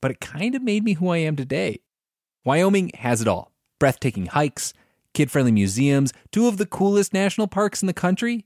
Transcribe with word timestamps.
but 0.00 0.10
it 0.10 0.20
kind 0.20 0.54
of 0.54 0.62
made 0.62 0.84
me 0.84 0.94
who 0.94 1.08
I 1.08 1.18
am 1.18 1.36
today. 1.36 1.80
Wyoming 2.44 2.90
has 2.94 3.20
it 3.20 3.28
all 3.28 3.52
breathtaking 3.78 4.26
hikes, 4.26 4.72
kid 5.14 5.30
friendly 5.30 5.52
museums, 5.52 6.12
two 6.32 6.48
of 6.48 6.56
the 6.56 6.66
coolest 6.66 7.12
national 7.12 7.46
parks 7.46 7.82
in 7.82 7.86
the 7.86 7.92
country. 7.92 8.44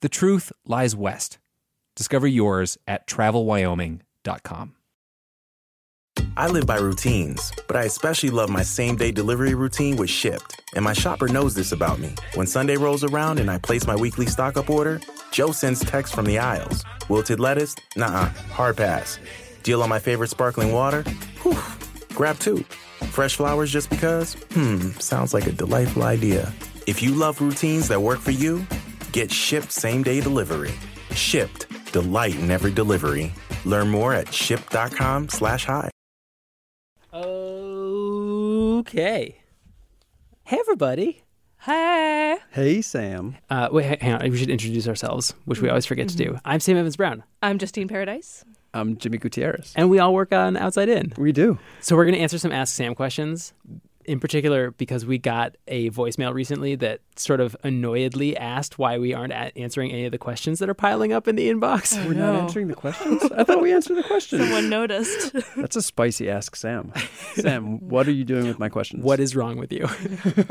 The 0.00 0.08
truth 0.08 0.52
lies 0.64 0.94
west. 0.94 1.38
Discover 1.96 2.28
yours 2.28 2.78
at 2.86 3.06
travelwyoming.com. 3.08 4.74
I 6.36 6.46
live 6.48 6.66
by 6.66 6.76
routines, 6.76 7.52
but 7.66 7.76
I 7.76 7.82
especially 7.82 8.30
love 8.30 8.48
my 8.48 8.62
same 8.62 8.96
day 8.96 9.10
delivery 9.10 9.54
routine 9.54 9.96
with 9.96 10.10
Shipt. 10.10 10.60
And 10.74 10.84
my 10.84 10.92
shopper 10.92 11.28
knows 11.28 11.54
this 11.54 11.72
about 11.72 11.98
me. 11.98 12.14
When 12.34 12.46
Sunday 12.46 12.76
rolls 12.76 13.02
around 13.02 13.40
and 13.40 13.50
I 13.50 13.58
place 13.58 13.86
my 13.86 13.96
weekly 13.96 14.26
stock 14.26 14.56
up 14.56 14.70
order, 14.70 15.00
Joe 15.32 15.52
sends 15.52 15.80
texts 15.80 16.14
from 16.14 16.26
the 16.26 16.38
aisles. 16.38 16.84
Wilted 17.08 17.40
lettuce? 17.40 17.74
Nah, 17.96 18.26
hard 18.52 18.76
pass. 18.76 19.18
Deal 19.62 19.82
on 19.82 19.88
my 19.88 19.98
favorite 19.98 20.30
sparkling 20.30 20.72
water? 20.72 21.02
Whew, 21.42 21.56
grab 22.14 22.38
two. 22.38 22.58
Fresh 23.10 23.36
flowers 23.36 23.70
just 23.70 23.90
because? 23.90 24.34
Hmm, 24.52 24.90
sounds 24.98 25.32
like 25.34 25.46
a 25.46 25.52
delightful 25.52 26.02
idea. 26.04 26.52
If 26.86 27.02
you 27.02 27.14
love 27.14 27.40
routines 27.40 27.88
that 27.88 28.00
work 28.00 28.20
for 28.20 28.30
you, 28.30 28.66
get 29.12 29.30
Shipt 29.30 29.70
same 29.70 30.02
day 30.02 30.20
delivery. 30.20 30.72
Shipt, 31.10 31.66
delight 31.92 32.38
in 32.38 32.50
every 32.50 32.72
delivery. 32.72 33.32
Learn 33.64 33.88
more 33.88 34.14
at 34.14 34.26
shipt.com 34.28 35.28
slash 35.28 35.64
hi. 35.64 35.90
Okay. 38.78 39.40
Hey, 40.44 40.56
everybody. 40.58 41.24
Hey. 41.60 42.38
Hey, 42.52 42.80
Sam. 42.80 43.36
Uh, 43.50 43.68
wait, 43.70 44.00
hang 44.00 44.12
on. 44.14 44.30
We 44.30 44.38
should 44.38 44.48
introduce 44.48 44.86
ourselves, 44.88 45.34
which 45.44 45.60
we 45.60 45.68
always 45.68 45.84
forget 45.86 46.08
to 46.08 46.16
do. 46.16 46.38
I'm 46.44 46.60
Sam 46.60 46.76
Evans 46.76 46.96
Brown, 46.96 47.24
I'm 47.42 47.58
Justine 47.58 47.88
Paradise. 47.88 48.44
I'm 48.74 48.96
Jimmy 48.96 49.18
Gutierrez. 49.18 49.72
and 49.76 49.88
we 49.90 49.98
all 49.98 50.12
work 50.14 50.32
on 50.32 50.56
Outside 50.56 50.88
In. 50.88 51.12
We 51.16 51.32
do. 51.32 51.58
So 51.80 51.96
we're 51.96 52.04
going 52.04 52.14
to 52.14 52.20
answer 52.20 52.38
some 52.38 52.52
Ask 52.52 52.74
Sam 52.74 52.94
questions, 52.94 53.52
in 54.08 54.18
particular 54.18 54.70
because 54.72 55.04
we 55.04 55.18
got 55.18 55.56
a 55.68 55.90
voicemail 55.90 56.32
recently 56.32 56.74
that 56.76 57.00
sort 57.16 57.40
of 57.40 57.54
annoyedly 57.62 58.36
asked 58.36 58.78
why 58.78 58.98
we 58.98 59.12
aren't 59.12 59.32
at 59.32 59.56
answering 59.56 59.92
any 59.92 60.06
of 60.06 60.12
the 60.12 60.18
questions 60.18 60.58
that 60.58 60.68
are 60.68 60.74
piling 60.74 61.12
up 61.12 61.28
in 61.28 61.36
the 61.36 61.48
inbox. 61.48 61.94
We're 62.06 62.14
no. 62.14 62.32
not 62.32 62.42
answering 62.42 62.68
the 62.68 62.74
questions? 62.84 63.22
I 63.36 63.44
thought 63.44 63.60
we 63.60 63.72
answered 63.72 63.96
the 63.96 64.02
questions. 64.02 64.42
Someone 64.42 64.70
noticed. 64.70 65.32
That's 65.56 65.76
a 65.76 65.82
spicy 65.82 66.30
Ask 66.30 66.56
Sam. 66.56 66.92
Sam, 67.34 67.86
what 67.88 68.08
are 68.08 68.12
you 68.12 68.24
doing 68.24 68.48
with 68.48 68.58
my 68.58 68.68
questions? 68.68 69.04
What 69.04 69.20
is 69.20 69.36
wrong 69.36 69.56
with 69.56 69.72
you? 69.72 69.86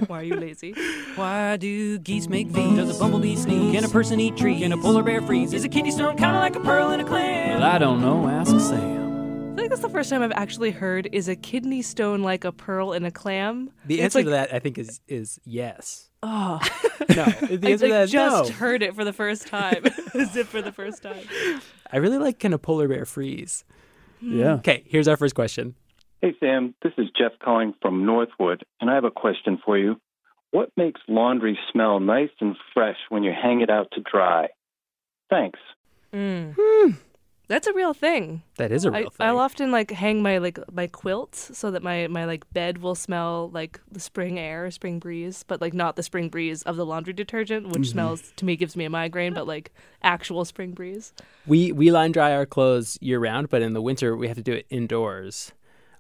Why 0.06 0.20
are 0.20 0.24
you 0.24 0.36
lazy? 0.36 0.74
Why 1.16 1.58
do 1.58 1.98
geese 2.00 2.30
make 2.30 2.48
V's? 2.48 2.78
Does 2.78 2.96
a 2.96 3.00
bumblebee 3.00 3.36
sneeze? 3.36 3.76
Can 3.76 3.84
a 3.84 3.90
person 3.90 4.20
eat 4.20 4.38
trees? 4.38 4.62
Can 4.62 4.72
a 4.72 4.78
polar 4.78 5.04
bear 5.04 5.22
freeze? 5.22 5.54
Is 5.54 5.66
a 5.66 5.70
kidney 5.70 5.92
stone 5.92 6.16
kind 6.18 6.36
of 6.36 6.42
like 6.42 6.56
a 6.56 6.60
pearl 6.60 6.92
in 6.92 7.00
a 7.00 7.06
clam? 7.06 7.60
Well, 7.60 7.64
I 7.64 7.78
don't 7.80 8.02
know. 8.02 8.28
Ask 8.28 8.52
Sam. 8.60 8.97
I 9.58 9.62
think 9.62 9.70
that's 9.72 9.82
the 9.82 9.90
first 9.90 10.10
time 10.12 10.22
I've 10.22 10.32
actually 10.34 10.70
heard 10.70 11.10
is 11.12 11.28
a 11.28 11.36
kidney 11.36 11.82
stone 11.82 12.22
like 12.22 12.44
a 12.46 12.52
pearl 12.52 12.94
in 12.94 13.04
a 13.06 13.12
clam? 13.12 13.72
The 13.86 13.96
It's 13.96 14.04
answer 14.04 14.20
like- 14.20 14.26
to 14.26 14.30
that, 14.32 14.54
I 14.54 14.60
think, 14.60 14.78
is 14.78 15.02
is 15.08 15.40
yes. 15.46 16.10
Oh, 16.22 16.60
No, 17.10 17.16
the 17.16 17.24
I 17.24 17.26
answer 17.32 17.58
to 17.58 17.68
like, 17.70 17.80
that 17.92 18.02
is 18.04 18.12
just 18.12 18.50
no. 18.52 18.56
heard 18.56 18.84
it 18.84 18.94
for 18.96 19.04
the 19.04 19.14
first 19.14 19.48
time. 19.48 19.84
As 20.14 20.36
if 20.36 20.48
for 20.48 20.62
the 20.62 20.72
first 20.72 21.02
time. 21.02 21.24
I 21.92 21.98
really 21.98 22.18
like 22.20 22.38
can 22.40 22.54
a 22.54 22.58
polar 22.60 22.88
bear 22.88 23.06
freeze. 23.06 23.64
Yeah. 24.22 24.54
Okay, 24.56 24.84
here's 24.88 25.08
our 25.08 25.18
first 25.18 25.34
question. 25.36 25.76
Hey, 26.22 26.34
Sam. 26.40 26.74
This 26.84 26.94
is 26.98 27.08
Jeff 27.18 27.34
calling 27.44 27.74
from 27.82 28.06
Northwood, 28.06 28.64
and 28.82 28.90
I 28.90 28.96
have 28.96 29.04
a 29.06 29.12
question 29.12 29.60
for 29.64 29.78
you. 29.78 30.00
What 30.52 30.72
makes 30.78 31.02
laundry 31.08 31.58
smell 31.72 32.00
nice 32.00 32.30
and 32.42 32.56
fresh 32.74 32.98
when 33.10 33.24
you 33.24 33.32
hang 33.32 33.62
it 33.62 33.70
out 33.70 33.88
to 33.94 34.02
dry? 34.02 34.48
Thanks. 35.30 35.60
Mm. 36.14 36.96
That's 37.50 37.66
a 37.66 37.74
real 37.74 37.94
thing. 37.94 38.44
That 38.58 38.74
is 38.74 38.84
a 38.84 38.92
real 38.92 39.00
I, 39.00 39.02
thing. 39.04 39.28
I'll 39.28 39.40
often 39.40 39.72
like 39.72 39.92
hang 39.92 40.22
my 40.22 40.38
like 40.40 40.60
my 40.72 40.88
quilts 40.88 41.58
so 41.58 41.72
that 41.72 41.82
my 41.82 42.08
my 42.08 42.26
like 42.26 42.52
bed 42.54 42.80
will 42.80 42.96
smell 42.96 43.50
like 43.54 43.80
the 43.90 44.02
spring 44.02 44.38
air, 44.38 44.70
spring 44.70 45.00
breeze, 45.00 45.44
but 45.48 45.62
like 45.62 45.74
not 45.74 45.96
the 45.96 46.04
spring 46.04 46.28
breeze 46.28 46.64
of 46.64 46.76
the 46.76 46.86
laundry 46.86 47.14
detergent, 47.14 47.70
which 47.70 47.90
smells 47.90 48.34
to 48.36 48.46
me 48.46 48.58
gives 48.58 48.76
me 48.76 48.84
a 48.84 48.90
migraine, 48.90 49.34
but 49.34 49.48
like 49.48 49.72
actual 50.04 50.44
spring 50.44 50.72
breeze. 50.72 51.14
We 51.46 51.72
we 51.72 51.90
line 51.90 52.12
dry 52.12 52.34
our 52.34 52.46
clothes 52.46 52.98
year 53.02 53.20
round, 53.20 53.50
but 53.50 53.62
in 53.62 53.74
the 53.74 53.82
winter 53.82 54.18
we 54.18 54.28
have 54.28 54.38
to 54.38 54.44
do 54.44 54.54
it 54.54 54.66
indoors, 54.70 55.54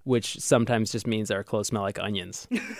which 0.03 0.39
sometimes 0.39 0.91
just 0.91 1.07
means 1.07 1.31
our 1.31 1.45
clothes 1.45 1.67
smell 1.67 1.83
like 1.83 1.97
onions. 1.97 2.45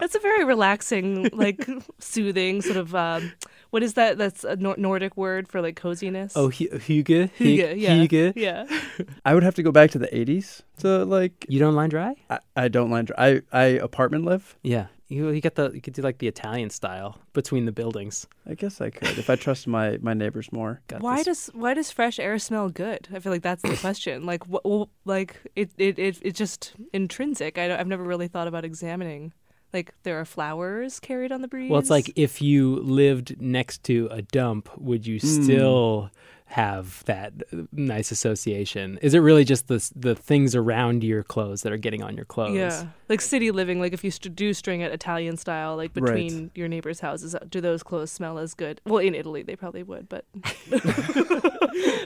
That's 0.00 0.14
a 0.14 0.20
very 0.20 0.44
relaxing, 0.44 1.28
like 1.34 1.68
soothing 1.98 2.62
sort 2.62 2.78
of. 2.78 2.94
Um, 2.94 3.32
what 3.70 3.82
is 3.82 3.94
that? 3.94 4.18
That's 4.18 4.44
a 4.44 4.56
Nor- 4.56 4.76
Nordic 4.76 5.16
word 5.16 5.48
for 5.48 5.60
like 5.60 5.76
coziness. 5.76 6.32
Oh, 6.36 6.48
hu- 6.50 6.68
hygge, 6.70 7.30
Hygge, 7.38 7.74
yeah, 7.80 7.90
hygge. 7.94 8.32
yeah. 8.36 8.66
I 9.24 9.34
would 9.34 9.42
have 9.42 9.54
to 9.56 9.62
go 9.62 9.72
back 9.72 9.90
to 9.92 9.98
the 9.98 10.08
80s 10.08 10.62
to 10.78 11.04
like. 11.04 11.46
You 11.48 11.58
don't 11.58 11.74
line 11.74 11.90
dry? 11.90 12.14
I, 12.28 12.38
I 12.56 12.68
don't 12.68 12.90
mind. 12.90 13.12
I, 13.16 13.42
I 13.52 13.64
apartment 13.82 14.24
live. 14.24 14.56
Yeah, 14.62 14.86
you 15.08 15.30
you 15.30 15.40
get 15.40 15.54
the 15.54 15.70
you 15.72 15.80
could 15.80 15.94
do 15.94 16.02
like 16.02 16.18
the 16.18 16.26
Italian 16.28 16.70
style 16.70 17.18
between 17.32 17.64
the 17.64 17.72
buildings. 17.72 18.26
I 18.48 18.54
guess 18.54 18.80
I 18.80 18.90
could 18.90 19.18
if 19.18 19.30
I 19.30 19.36
trust 19.36 19.66
my, 19.66 19.98
my 20.02 20.14
neighbors 20.14 20.50
more. 20.52 20.80
Got 20.88 21.00
Why 21.02 21.16
this- 21.22 21.46
does 21.46 21.50
why 21.54 21.74
does 21.74 21.90
fresh 21.90 22.18
air 22.18 22.38
smell 22.38 22.68
good? 22.70 23.08
I 23.14 23.18
feel 23.20 23.32
like 23.32 23.42
that's 23.42 23.62
the 23.62 23.76
question. 23.76 24.26
Like, 24.26 24.44
wh- 24.46 24.64
well, 24.64 24.88
like 25.04 25.36
it 25.54 25.70
it 25.78 25.98
it 25.98 26.18
it's 26.22 26.38
just 26.38 26.74
intrinsic. 26.92 27.58
I 27.58 27.68
don't, 27.68 27.78
I've 27.80 27.86
never 27.88 28.02
really 28.04 28.28
thought 28.28 28.48
about 28.48 28.64
examining. 28.64 29.32
Like, 29.72 29.94
there 30.02 30.18
are 30.20 30.24
flowers 30.24 30.98
carried 31.00 31.30
on 31.32 31.42
the 31.42 31.48
breeze. 31.48 31.70
Well, 31.70 31.78
it's 31.80 31.90
like 31.90 32.12
if 32.16 32.42
you 32.42 32.76
lived 32.76 33.40
next 33.40 33.84
to 33.84 34.08
a 34.10 34.22
dump, 34.22 34.68
would 34.78 35.06
you 35.06 35.18
Hmm. 35.20 35.26
still 35.26 36.10
have 36.46 37.04
that 37.04 37.32
nice 37.70 38.10
association? 38.10 38.98
Is 39.02 39.14
it 39.14 39.20
really 39.20 39.44
just 39.44 39.68
the 39.68 39.88
the 39.94 40.16
things 40.16 40.56
around 40.56 41.04
your 41.04 41.22
clothes 41.22 41.62
that 41.62 41.72
are 41.72 41.76
getting 41.76 42.02
on 42.02 42.16
your 42.16 42.24
clothes? 42.24 42.56
yeah, 42.56 42.86
like 43.08 43.20
city 43.20 43.52
living. 43.52 43.78
Like 43.78 43.92
if 43.92 44.02
you 44.02 44.10
st- 44.10 44.34
do 44.34 44.52
string 44.52 44.80
it 44.80 44.90
Italian 44.92 45.36
style, 45.36 45.76
like 45.76 45.92
Right. 45.94 46.04
between 46.06 46.50
your 46.56 46.66
neighbors' 46.66 46.98
houses, 46.98 47.36
uh, 47.36 47.44
do 47.48 47.60
those 47.60 47.84
clothes 47.84 48.10
smell 48.10 48.36
as 48.38 48.54
good? 48.54 48.80
Well, 48.84 48.98
in 48.98 49.14
Italy 49.14 49.44
they 49.44 49.54
probably 49.54 49.84
would, 49.84 50.08
but 50.08 50.24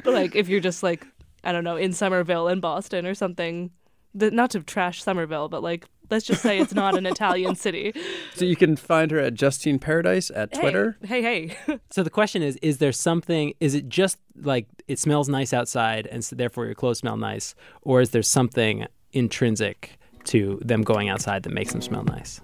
but 0.04 0.12
like 0.12 0.34
if 0.36 0.48
you're 0.48 0.60
just 0.60 0.82
like 0.82 1.06
I 1.42 1.52
don't 1.52 1.64
know 1.64 1.76
in 1.76 1.92
Somerville 1.92 2.48
in 2.48 2.60
Boston 2.60 3.06
or 3.06 3.14
something. 3.14 3.70
The, 4.16 4.30
not 4.30 4.50
to 4.50 4.60
trash 4.60 5.02
Somerville, 5.02 5.48
but 5.48 5.60
like 5.60 5.86
let's 6.10 6.24
just 6.26 6.42
say 6.42 6.58
it's 6.58 6.74
not 6.74 6.96
an 6.96 7.06
Italian 7.06 7.54
city. 7.66 7.92
So 8.34 8.44
you 8.44 8.56
can 8.56 8.76
find 8.76 9.10
her 9.10 9.18
at 9.18 9.34
Justine 9.34 9.78
Paradise 9.78 10.30
at 10.30 10.54
Hey, 10.54 10.60
Twitter. 10.60 10.96
Hey, 11.04 11.22
hey. 11.22 11.56
So 11.90 12.02
the 12.02 12.10
question 12.10 12.42
is: 12.42 12.56
Is 12.62 12.78
there 12.78 12.92
something? 12.92 13.54
Is 13.60 13.74
it 13.74 13.88
just 13.88 14.18
like 14.42 14.66
it 14.88 14.98
smells 14.98 15.28
nice 15.28 15.52
outside, 15.52 16.06
and 16.06 16.24
so 16.24 16.36
therefore 16.36 16.66
your 16.66 16.74
clothes 16.74 16.98
smell 16.98 17.16
nice, 17.16 17.54
or 17.82 18.00
is 18.00 18.10
there 18.10 18.22
something 18.22 18.86
intrinsic 19.12 19.98
to 20.24 20.60
them 20.64 20.82
going 20.82 21.08
outside 21.08 21.42
that 21.44 21.52
makes 21.52 21.72
them 21.72 21.80
smell 21.82 22.04
nice? 22.04 22.40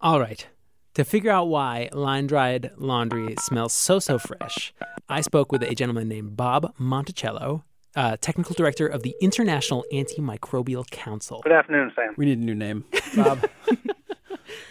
All 0.00 0.20
right. 0.20 0.46
To 0.94 1.04
figure 1.04 1.30
out 1.30 1.48
why 1.48 1.88
line 1.92 2.26
dried 2.28 2.70
laundry 2.76 3.34
smells 3.40 3.72
so, 3.72 3.98
so 3.98 4.18
fresh, 4.18 4.72
I 5.08 5.22
spoke 5.22 5.50
with 5.50 5.62
a 5.62 5.74
gentleman 5.74 6.08
named 6.08 6.36
Bob 6.36 6.72
Monticello, 6.78 7.64
uh, 7.96 8.16
technical 8.20 8.54
director 8.54 8.86
of 8.86 9.02
the 9.02 9.14
International 9.20 9.84
Antimicrobial 9.92 10.88
Council. 10.90 11.40
Good 11.42 11.52
afternoon, 11.52 11.92
Sam. 11.94 12.14
We 12.16 12.26
need 12.26 12.38
a 12.38 12.42
new 12.42 12.54
name. 12.54 12.84
Bob. 13.16 13.48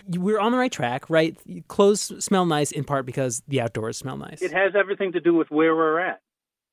We're 0.08 0.40
on 0.40 0.52
the 0.52 0.58
right 0.58 0.72
track, 0.72 1.10
right? 1.10 1.38
Clothes 1.68 2.24
smell 2.24 2.46
nice 2.46 2.72
in 2.72 2.84
part 2.84 3.06
because 3.06 3.42
the 3.48 3.62
outdoors 3.62 3.98
smell 3.98 4.18
nice. 4.18 4.42
It 4.42 4.52
has 4.52 4.74
everything 4.75 5.14
to 5.14 5.20
do 5.20 5.34
with 5.34 5.50
where 5.50 5.75
we're 5.75 6.00
at. 6.00 6.22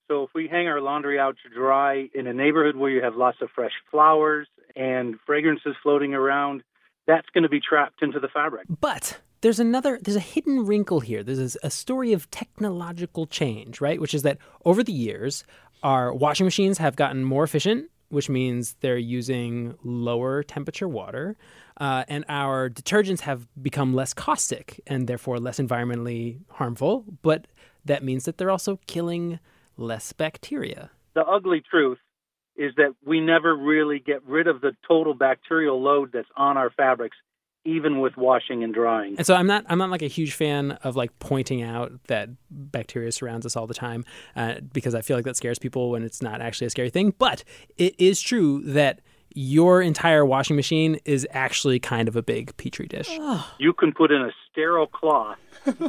So 0.09 0.25
if 0.25 0.31
we 0.35 0.49
hang 0.49 0.67
our 0.67 0.81
laundry 0.81 1.21
out 1.21 1.37
to 1.45 1.55
dry 1.55 2.09
in 2.15 2.27
a 2.27 2.33
neighborhood 2.33 2.75
where 2.75 2.91
you 2.91 3.03
have 3.03 3.15
lots 3.15 3.39
of 3.41 3.49
fresh 3.55 3.73
flowers 3.91 4.49
and 4.75 5.17
fragrances 5.25 5.77
floating 5.83 6.15
around, 6.15 6.65
that's 7.07 7.29
going 7.33 7.45
to 7.45 7.49
be 7.49 7.61
trapped 7.61 8.03
into 8.03 8.19
the 8.19 8.29
fabric. 8.29 8.67
But 8.81 9.21
there's 9.41 9.61
another 9.61 9.99
there's 10.03 10.17
a 10.17 10.21
hidden 10.21 10.67
wrinkle 10.67 11.01
here 11.01 11.23
there's 11.23 11.57
a 11.63 11.71
story 11.71 12.13
of 12.13 12.31
technological 12.31 13.27
change 13.27 13.81
right 13.81 14.01
which 14.01 14.15
is 14.15 14.23
that 14.23 14.39
over 14.65 14.83
the 14.83 14.93
years 14.93 15.45
our 15.83 16.13
washing 16.13 16.47
machines 16.47 16.79
have 16.79 16.97
gotten 16.97 17.25
more 17.25 17.45
efficient 17.45 17.91
which 18.09 18.29
means 18.29 18.75
they're 18.81 18.99
using 18.99 19.73
lower 19.85 20.43
temperature 20.43 20.89
water 20.89 21.37
uh, 21.77 22.05
and 22.09 22.25
our 22.29 22.69
detergents 22.69 23.21
have 23.21 23.47
become 23.63 23.95
less 23.95 24.13
caustic 24.13 24.81
and 24.89 25.07
therefore 25.07 25.39
less 25.39 25.59
environmentally 25.59 26.41
harmful 26.49 27.05
but 27.23 27.47
that 27.85 28.05
means 28.05 28.25
that 28.25 28.39
they're 28.39 28.51
also 28.51 28.79
killing 28.87 29.39
less 29.77 30.13
bacteria. 30.13 30.91
The 31.15 31.25
ugly 31.25 31.63
truth 31.69 31.99
is 32.57 32.73
that 32.77 32.95
we 33.05 33.21
never 33.21 33.57
really 33.57 33.99
get 33.99 34.23
rid 34.27 34.47
of 34.47 34.61
the 34.61 34.73
total 34.87 35.15
bacterial 35.15 35.83
load 35.83 36.11
that's 36.13 36.29
on 36.37 36.57
our 36.57 36.71
fabrics, 36.71 37.17
even 37.65 38.01
with 38.01 38.17
washing 38.17 38.65
and 38.65 38.73
drying. 38.73 39.17
And 39.19 39.27
so 39.27 39.35
I'm 39.35 39.47
not 39.47 39.65
I'm 39.69 39.79
not 39.79 39.91
like 39.91 40.03
a 40.03 40.09
huge 40.09 40.33
fan 40.33 40.73
of 40.83 40.97
like 40.97 41.17
pointing 41.19 41.63
out 41.63 41.93
that 42.07 42.31
bacteria 42.51 43.13
surrounds 43.13 43.45
us 43.45 43.57
all 43.57 43.67
the 43.67 43.75
time 43.75 44.05
uh, 44.35 44.55
because 44.73 44.95
I 44.95 45.03
feel 45.03 45.17
like 45.17 45.25
that 45.25 45.37
scares 45.37 45.59
people 45.59 45.91
when 45.91 46.03
it's 46.03 46.23
not 46.23 46.41
actually 46.41 46.67
a 46.69 46.71
scary 46.71 46.91
thing. 46.91 47.15
But 47.19 47.45
it 47.77 47.95
is 47.99 48.21
true 48.21 48.63
that 48.65 49.01
your 49.35 49.81
entire 49.83 50.25
washing 50.25 50.57
machine 50.57 50.99
is 51.05 51.27
actually 51.31 51.79
kind 51.79 52.09
of 52.09 52.17
a 52.17 52.23
big 52.23 52.57
petri 52.57 52.87
dish. 52.87 53.11
You 53.59 53.73
can 53.73 53.93
put 53.93 54.11
in 54.11 54.23
a 54.23 54.31
sterile 54.51 54.87
cloth 54.87 55.39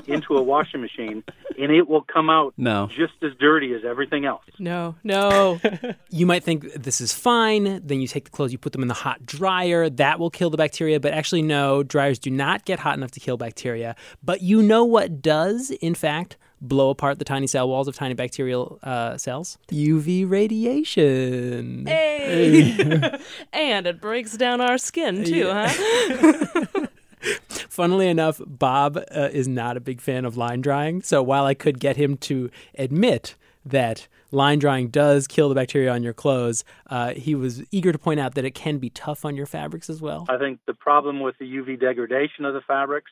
into 0.08 0.36
a 0.38 0.42
washing 0.42 0.82
machine, 0.82 1.24
and 1.60 1.72
it 1.72 1.88
will 1.88 2.02
come 2.04 2.30
out 2.30 2.54
No. 2.58 2.88
just 2.88 3.14
as 3.24 3.32
dirty 3.40 3.74
as 3.74 3.84
everything 3.86 4.26
else. 4.26 4.44
No, 4.60 4.96
no. 5.04 5.60
You 6.10 6.26
might 6.26 6.44
think 6.44 6.74
this 6.74 7.00
is 7.02 7.14
fine. 7.14 7.82
Then 7.86 8.02
you 8.02 8.08
take 8.08 8.26
the 8.26 8.32
clothes, 8.32 8.52
you 8.52 8.58
put 8.58 8.74
them 8.74 8.82
in 8.82 8.88
the 8.90 8.94
hot 8.94 9.26
dryer. 9.26 9.90
That 9.90 10.20
will 10.20 10.30
kill 10.30 10.50
the 10.50 10.58
bacteria. 10.58 11.00
But 11.00 11.14
actually, 11.14 11.42
no, 11.42 11.84
dryers 11.84 12.20
do 12.20 12.30
not 12.30 12.66
get 12.66 12.80
hot 12.80 12.98
enough 12.98 13.12
to 13.12 13.20
kill 13.22 13.38
bacteria. 13.38 13.96
But 14.22 14.42
you 14.42 14.62
know 14.62 14.84
what 14.84 15.22
does, 15.22 15.72
in 15.82 15.96
fact, 15.96 16.36
blow 16.62 16.90
apart 16.90 17.20
the 17.20 17.26
tiny 17.26 17.48
cell 17.48 17.68
walls 17.68 17.88
of 17.88 17.96
tiny 17.96 18.14
bacterial 18.14 18.80
uh, 18.84 19.18
cells? 19.18 19.58
UV 19.70 20.30
radiation. 20.30 21.86
Hey. 21.88 23.20
and 23.54 23.88
it 23.88 24.00
breaks 24.00 24.38
down 24.38 24.62
our 24.62 24.78
skin 24.78 25.24
too, 25.24 25.50
huh? 25.50 26.88
Funnily 27.70 28.08
enough, 28.08 28.42
Bob 28.46 28.98
uh, 28.98 29.30
is 29.32 29.48
not 29.48 29.78
a 29.78 29.80
big 29.80 30.02
fan 30.02 30.26
of 30.26 30.38
line 30.38 30.62
drying. 30.62 31.02
So 31.02 31.22
while 31.22 31.46
I 31.46 31.54
could 31.54 31.80
get 31.80 31.98
him 31.98 32.18
to 32.18 32.50
admit 32.78 33.36
that 33.66 34.08
line 34.32 34.60
drying 34.60 34.88
does 34.88 35.28
kill 35.28 35.50
the 35.50 35.56
bacteria 35.56 35.92
on 35.92 36.04
your 36.04 36.14
clothes, 36.14 36.64
uh, 36.88 37.14
he 37.14 37.36
was 37.36 37.64
eager 37.72 37.92
to 37.92 38.00
point 38.00 38.20
out 38.20 38.36
that 38.36 38.46
it 38.46 38.56
can 38.56 38.78
be 38.78 38.90
tough 38.90 39.24
on 39.26 39.36
your 39.36 39.46
fabrics 39.46 39.90
as 39.90 40.02
well. 40.02 40.26
I 40.30 40.38
think 40.38 40.60
the 40.66 40.74
problem 40.74 41.20
with 41.20 41.38
the 41.38 41.46
UV 41.46 41.80
degradation 41.80 42.46
of 42.46 42.54
the 42.54 42.62
fabrics, 42.62 43.12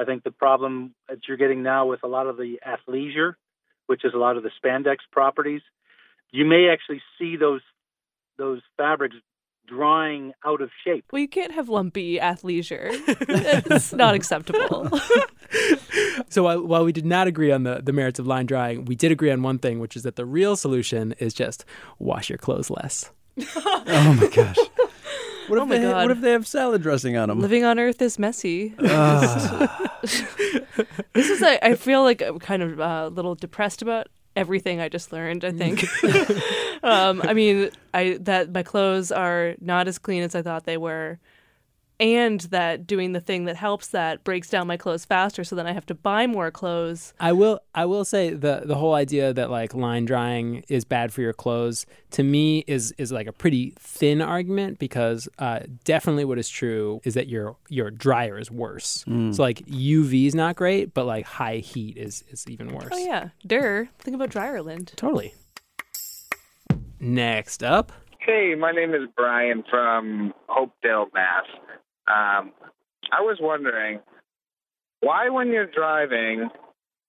I 0.00 0.04
think 0.04 0.24
the 0.24 0.30
problem 0.30 0.94
that 1.08 1.18
you're 1.28 1.36
getting 1.36 1.62
now 1.62 1.86
with 1.86 2.02
a 2.02 2.08
lot 2.08 2.26
of 2.26 2.36
the 2.36 2.58
athleisure, 2.66 3.34
which 3.86 4.04
is 4.04 4.14
a 4.14 4.18
lot 4.18 4.36
of 4.36 4.42
the 4.42 4.50
spandex 4.62 4.96
properties, 5.12 5.60
you 6.30 6.44
may 6.44 6.68
actually 6.72 7.02
see 7.18 7.36
those 7.36 7.60
those 8.38 8.62
fabrics 8.78 9.16
drying 9.68 10.32
out 10.44 10.62
of 10.62 10.70
shape. 10.84 11.04
Well, 11.12 11.20
you 11.20 11.28
can't 11.28 11.52
have 11.52 11.68
lumpy 11.68 12.18
athleisure. 12.18 12.88
it's 13.70 13.92
not 13.92 14.14
acceptable. 14.14 14.90
So 16.28 16.44
while, 16.44 16.64
while 16.64 16.84
we 16.84 16.92
did 16.92 17.04
not 17.04 17.26
agree 17.26 17.50
on 17.50 17.64
the, 17.64 17.80
the 17.82 17.92
merits 17.92 18.20
of 18.20 18.26
line 18.26 18.46
drying, 18.46 18.84
we 18.84 18.94
did 18.94 19.10
agree 19.10 19.32
on 19.32 19.42
one 19.42 19.58
thing, 19.58 19.80
which 19.80 19.96
is 19.96 20.04
that 20.04 20.14
the 20.14 20.24
real 20.24 20.54
solution 20.54 21.12
is 21.18 21.34
just 21.34 21.64
wash 21.98 22.28
your 22.28 22.38
clothes 22.38 22.70
less. 22.70 23.10
Oh 23.92 24.14
my 24.20 24.28
gosh. 24.28 24.56
What 25.50 25.56
if 25.58 25.62
Oh 25.62 25.66
my 25.66 25.78
they 25.78 25.82
God. 25.84 26.02
what 26.02 26.10
if 26.10 26.20
they 26.20 26.32
have 26.32 26.46
salad 26.46 26.82
dressing 26.82 27.16
on 27.16 27.28
them? 27.28 27.40
Living 27.40 27.64
on 27.64 27.78
Earth 27.78 28.00
is 28.00 28.18
messy. 28.18 28.74
Ah. 28.84 29.88
This 31.12 31.28
is, 31.28 31.42
a, 31.42 31.62
I 31.66 31.74
feel 31.74 32.02
like 32.02 32.22
I'm 32.22 32.38
kind 32.38 32.62
of 32.62 32.80
uh, 32.80 33.02
a 33.06 33.08
little 33.08 33.34
depressed 33.34 33.82
about 33.82 34.06
everything 34.36 34.80
I 34.80 34.88
just 34.88 35.12
learned. 35.12 35.44
I 35.44 35.50
think. 35.50 35.84
um, 36.82 37.20
I 37.22 37.34
mean, 37.34 37.70
I 37.92 38.16
that 38.22 38.52
my 38.52 38.62
clothes 38.62 39.10
are 39.12 39.56
not 39.60 39.88
as 39.88 39.98
clean 39.98 40.22
as 40.22 40.34
I 40.34 40.40
thought 40.42 40.64
they 40.64 40.78
were, 40.78 41.18
and 42.00 42.40
that 42.40 42.86
doing 42.86 43.12
the 43.12 43.20
thing 43.20 43.44
that 43.44 43.56
helps 43.56 43.88
that 43.88 44.24
breaks 44.24 44.48
down 44.48 44.66
my 44.66 44.78
clothes 44.78 45.04
faster, 45.04 45.44
so 45.44 45.54
then 45.54 45.66
I 45.66 45.72
have 45.72 45.86
to 45.86 45.94
buy 45.94 46.26
more 46.26 46.50
clothes. 46.50 47.12
I 47.20 47.32
will 47.32 47.60
I 47.74 47.84
will 47.84 48.04
say 48.04 48.30
the 48.30 48.62
the 48.64 48.74
whole 48.74 48.94
idea 48.94 49.32
that 49.34 49.50
like 49.50 49.74
line 49.74 50.06
drying 50.06 50.64
is 50.68 50.84
bad 50.84 51.12
for 51.12 51.20
your 51.20 51.34
clothes 51.34 51.84
to 52.12 52.22
me 52.22 52.64
is 52.66 52.92
is 52.98 53.12
like 53.12 53.26
a 53.26 53.32
pretty 53.32 53.74
thin 53.78 54.22
argument 54.22 54.78
because 54.78 55.28
uh, 55.38 55.60
definitely 55.84 56.24
what 56.24 56.38
is 56.38 56.48
true 56.48 57.00
is 57.04 57.14
that 57.14 57.28
your 57.28 57.56
your 57.68 57.90
dryer 57.90 58.38
is 58.38 58.50
worse. 58.50 59.04
So 59.06 59.42
like 59.42 59.58
UV 59.66 60.26
is 60.26 60.34
not 60.34 60.56
great, 60.56 60.94
but 60.94 61.04
like 61.04 61.26
high 61.26 61.58
heat 61.58 61.98
is 61.98 62.24
is 62.30 62.46
even 62.48 62.72
worse. 62.72 62.88
Oh 62.90 62.98
yeah, 62.98 63.28
Durr. 63.46 63.88
Think 63.98 64.14
about 64.14 64.30
Dryerland. 64.30 64.94
Totally. 64.96 65.34
Next 67.02 67.62
up, 67.62 67.92
Hey, 68.20 68.54
my 68.54 68.70
name 68.70 68.94
is 68.94 69.08
Brian 69.16 69.64
from 69.68 70.34
Hopedale, 70.48 71.06
Mass. 71.14 71.46
Um, 72.10 72.52
I 73.12 73.20
was 73.20 73.38
wondering 73.40 74.00
why, 75.00 75.28
when 75.30 75.48
you're 75.48 75.66
driving, 75.66 76.48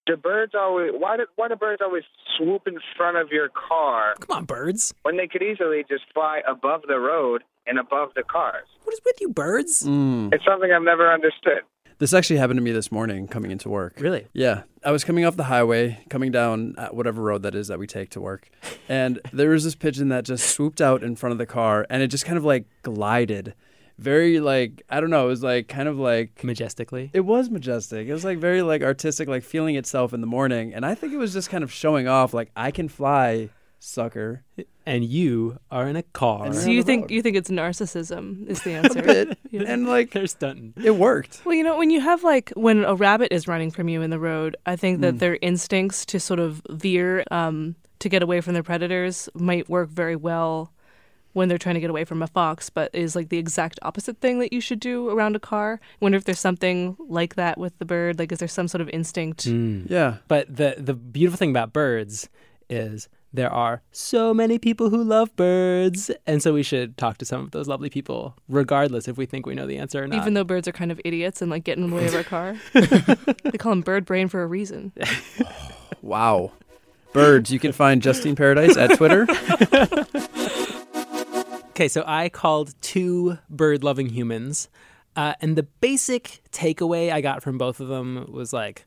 do 0.05 0.15
birds 0.17 0.53
always 0.55 0.91
why 0.97 1.17
do 1.17 1.25
why 1.35 1.47
do 1.47 1.55
birds 1.55 1.81
always 1.83 2.03
swoop 2.37 2.63
in 2.67 2.77
front 2.97 3.17
of 3.17 3.29
your 3.29 3.49
car 3.49 4.15
come 4.19 4.37
on, 4.37 4.45
birds. 4.45 4.93
when 5.03 5.17
they 5.17 5.27
could 5.27 5.43
easily 5.43 5.85
just 5.87 6.03
fly 6.13 6.41
above 6.49 6.81
the 6.87 6.99
road 6.99 7.43
and 7.67 7.77
above 7.77 8.09
the 8.15 8.23
cars? 8.23 8.67
What 8.83 8.93
is 8.93 9.01
with 9.05 9.21
you, 9.21 9.29
birds? 9.29 9.83
Mm. 9.83 10.33
It's 10.33 10.43
something 10.45 10.71
I've 10.71 10.81
never 10.81 11.11
understood. 11.11 11.61
This 11.99 12.15
actually 12.15 12.37
happened 12.37 12.57
to 12.57 12.63
me 12.63 12.71
this 12.71 12.91
morning 12.91 13.27
coming 13.27 13.51
into 13.51 13.69
work. 13.69 13.93
Really? 13.99 14.25
Yeah. 14.33 14.63
I 14.83 14.91
was 14.91 15.03
coming 15.03 15.23
off 15.23 15.37
the 15.37 15.43
highway, 15.43 16.03
coming 16.09 16.31
down 16.31 16.73
at 16.79 16.95
whatever 16.95 17.21
road 17.21 17.43
that 17.43 17.53
is 17.53 17.67
that 17.67 17.77
we 17.77 17.85
take 17.85 18.09
to 18.11 18.19
work. 18.21 18.49
And 18.89 19.19
there 19.31 19.51
was 19.51 19.65
this 19.65 19.75
pigeon 19.75 20.09
that 20.09 20.25
just 20.25 20.47
swooped 20.49 20.81
out 20.81 21.03
in 21.03 21.15
front 21.15 21.31
of 21.33 21.37
the 21.37 21.45
car 21.45 21.85
and 21.91 22.01
it 22.01 22.07
just 22.07 22.25
kind 22.25 22.39
of 22.39 22.43
like 22.43 22.65
glided. 22.81 23.53
Very 23.97 24.39
like, 24.39 24.81
I 24.89 24.99
don't 24.99 25.09
know, 25.09 25.25
it 25.25 25.29
was 25.29 25.43
like 25.43 25.67
kind 25.67 25.87
of 25.87 25.97
like 25.99 26.43
Majestically. 26.43 27.09
it 27.13 27.21
was 27.21 27.49
majestic. 27.49 28.07
It 28.07 28.13
was 28.13 28.25
like 28.25 28.39
very 28.39 28.61
like 28.61 28.81
artistic, 28.81 29.27
like 29.27 29.43
feeling 29.43 29.75
itself 29.75 30.13
in 30.13 30.21
the 30.21 30.27
morning. 30.27 30.73
And 30.73 30.85
I 30.85 30.95
think 30.95 31.13
it 31.13 31.17
was 31.17 31.33
just 31.33 31.49
kind 31.49 31.63
of 31.63 31.71
showing 31.71 32.07
off 32.07 32.33
like 32.33 32.49
I 32.55 32.71
can 32.71 32.87
fly, 32.89 33.49
sucker. 33.79 34.43
And 34.85 35.03
you 35.05 35.59
are 35.69 35.87
in 35.87 35.95
a 35.95 36.01
car. 36.03 36.47
And 36.47 36.55
So 36.55 36.69
you 36.69 36.81
think 36.83 37.03
road. 37.03 37.11
you 37.11 37.21
think 37.21 37.35
it's 37.37 37.49
narcissism 37.51 38.47
is 38.47 38.61
the 38.63 38.71
answer? 38.79 38.99
a 38.99 39.03
bit. 39.03 39.37
Yeah. 39.51 39.63
And 39.67 39.87
like 39.87 40.11
They're 40.11 40.25
stunting. 40.27 40.73
it 40.83 40.95
worked. 40.95 41.41
Well, 41.45 41.53
you 41.55 41.63
know, 41.63 41.77
when 41.77 41.91
you 41.91 42.01
have 42.01 42.23
like 42.23 42.51
when 42.55 42.83
a 42.83 42.95
rabbit 42.95 43.31
is 43.31 43.47
running 43.47 43.69
from 43.71 43.87
you 43.89 44.01
in 44.01 44.09
the 44.09 44.19
road, 44.19 44.55
I 44.65 44.75
think 44.75 45.01
that 45.01 45.19
their 45.19 45.37
instincts 45.41 46.05
to 46.07 46.19
sort 46.19 46.39
of 46.39 46.61
veer 46.69 47.23
um, 47.29 47.75
to 47.99 48.09
get 48.09 48.23
away 48.23 48.41
from 48.41 48.53
their 48.53 48.63
predators 48.63 49.29
might 49.35 49.69
work 49.69 49.89
very 49.89 50.15
well 50.15 50.73
when 51.33 51.47
they're 51.49 51.57
trying 51.57 51.75
to 51.75 51.81
get 51.81 51.89
away 51.89 52.03
from 52.05 52.21
a 52.21 52.27
fox, 52.27 52.69
but 52.69 52.89
is 52.93 53.15
like 53.15 53.29
the 53.29 53.37
exact 53.37 53.79
opposite 53.81 54.19
thing 54.19 54.39
that 54.39 54.51
you 54.53 54.61
should 54.61 54.79
do 54.79 55.09
around 55.09 55.35
a 55.35 55.39
car. 55.39 55.79
wonder 55.99 56.17
if 56.17 56.25
there's 56.25 56.39
something 56.39 56.95
like 56.99 57.35
that 57.35 57.57
with 57.57 57.77
the 57.79 57.85
bird. 57.85 58.19
Like, 58.19 58.31
is 58.31 58.39
there 58.39 58.47
some 58.47 58.67
sort 58.67 58.81
of 58.81 58.89
instinct? 58.89 59.45
Hmm. 59.45 59.83
Yeah. 59.87 60.17
But 60.27 60.55
the 60.55 60.75
the 60.77 60.93
beautiful 60.93 61.37
thing 61.37 61.51
about 61.51 61.73
birds 61.73 62.29
is 62.69 63.09
there 63.33 63.51
are 63.51 63.81
so 63.91 64.33
many 64.33 64.59
people 64.59 64.89
who 64.89 65.03
love 65.03 65.33
birds, 65.37 66.11
and 66.27 66.43
so 66.43 66.53
we 66.53 66.63
should 66.63 66.97
talk 66.97 67.17
to 67.19 67.25
some 67.25 67.41
of 67.41 67.51
those 67.51 67.67
lovely 67.67 67.89
people, 67.89 68.35
regardless 68.49 69.07
if 69.07 69.17
we 69.17 69.25
think 69.25 69.45
we 69.45 69.55
know 69.55 69.65
the 69.65 69.77
answer 69.77 70.03
or 70.03 70.07
not. 70.07 70.17
Even 70.17 70.33
though 70.33 70.43
birds 70.43 70.67
are 70.67 70.73
kind 70.73 70.91
of 70.91 70.99
idiots 71.05 71.41
and 71.41 71.49
like 71.49 71.63
get 71.63 71.77
in 71.77 71.89
the 71.89 71.95
way 71.95 72.05
of 72.07 72.13
our 72.15 72.23
car, 72.23 72.57
they 72.73 73.57
call 73.57 73.71
them 73.71 73.81
bird 73.81 74.05
brain 74.05 74.27
for 74.27 74.43
a 74.43 74.47
reason. 74.47 74.91
Wow. 76.01 76.51
Birds, 77.13 77.51
you 77.51 77.59
can 77.59 77.73
find 77.73 78.01
Justine 78.01 78.35
Paradise 78.35 78.75
at 78.75 78.97
Twitter. 78.97 79.27
Okay, 81.71 81.87
so 81.87 82.03
I 82.05 82.27
called 82.27 82.75
two 82.81 83.37
bird 83.49 83.81
loving 83.81 84.09
humans, 84.09 84.67
uh, 85.15 85.35
and 85.39 85.55
the 85.55 85.63
basic 85.63 86.41
takeaway 86.51 87.13
I 87.13 87.21
got 87.21 87.41
from 87.41 87.57
both 87.57 87.79
of 87.79 87.87
them 87.87 88.27
was 88.29 88.51
like, 88.51 88.85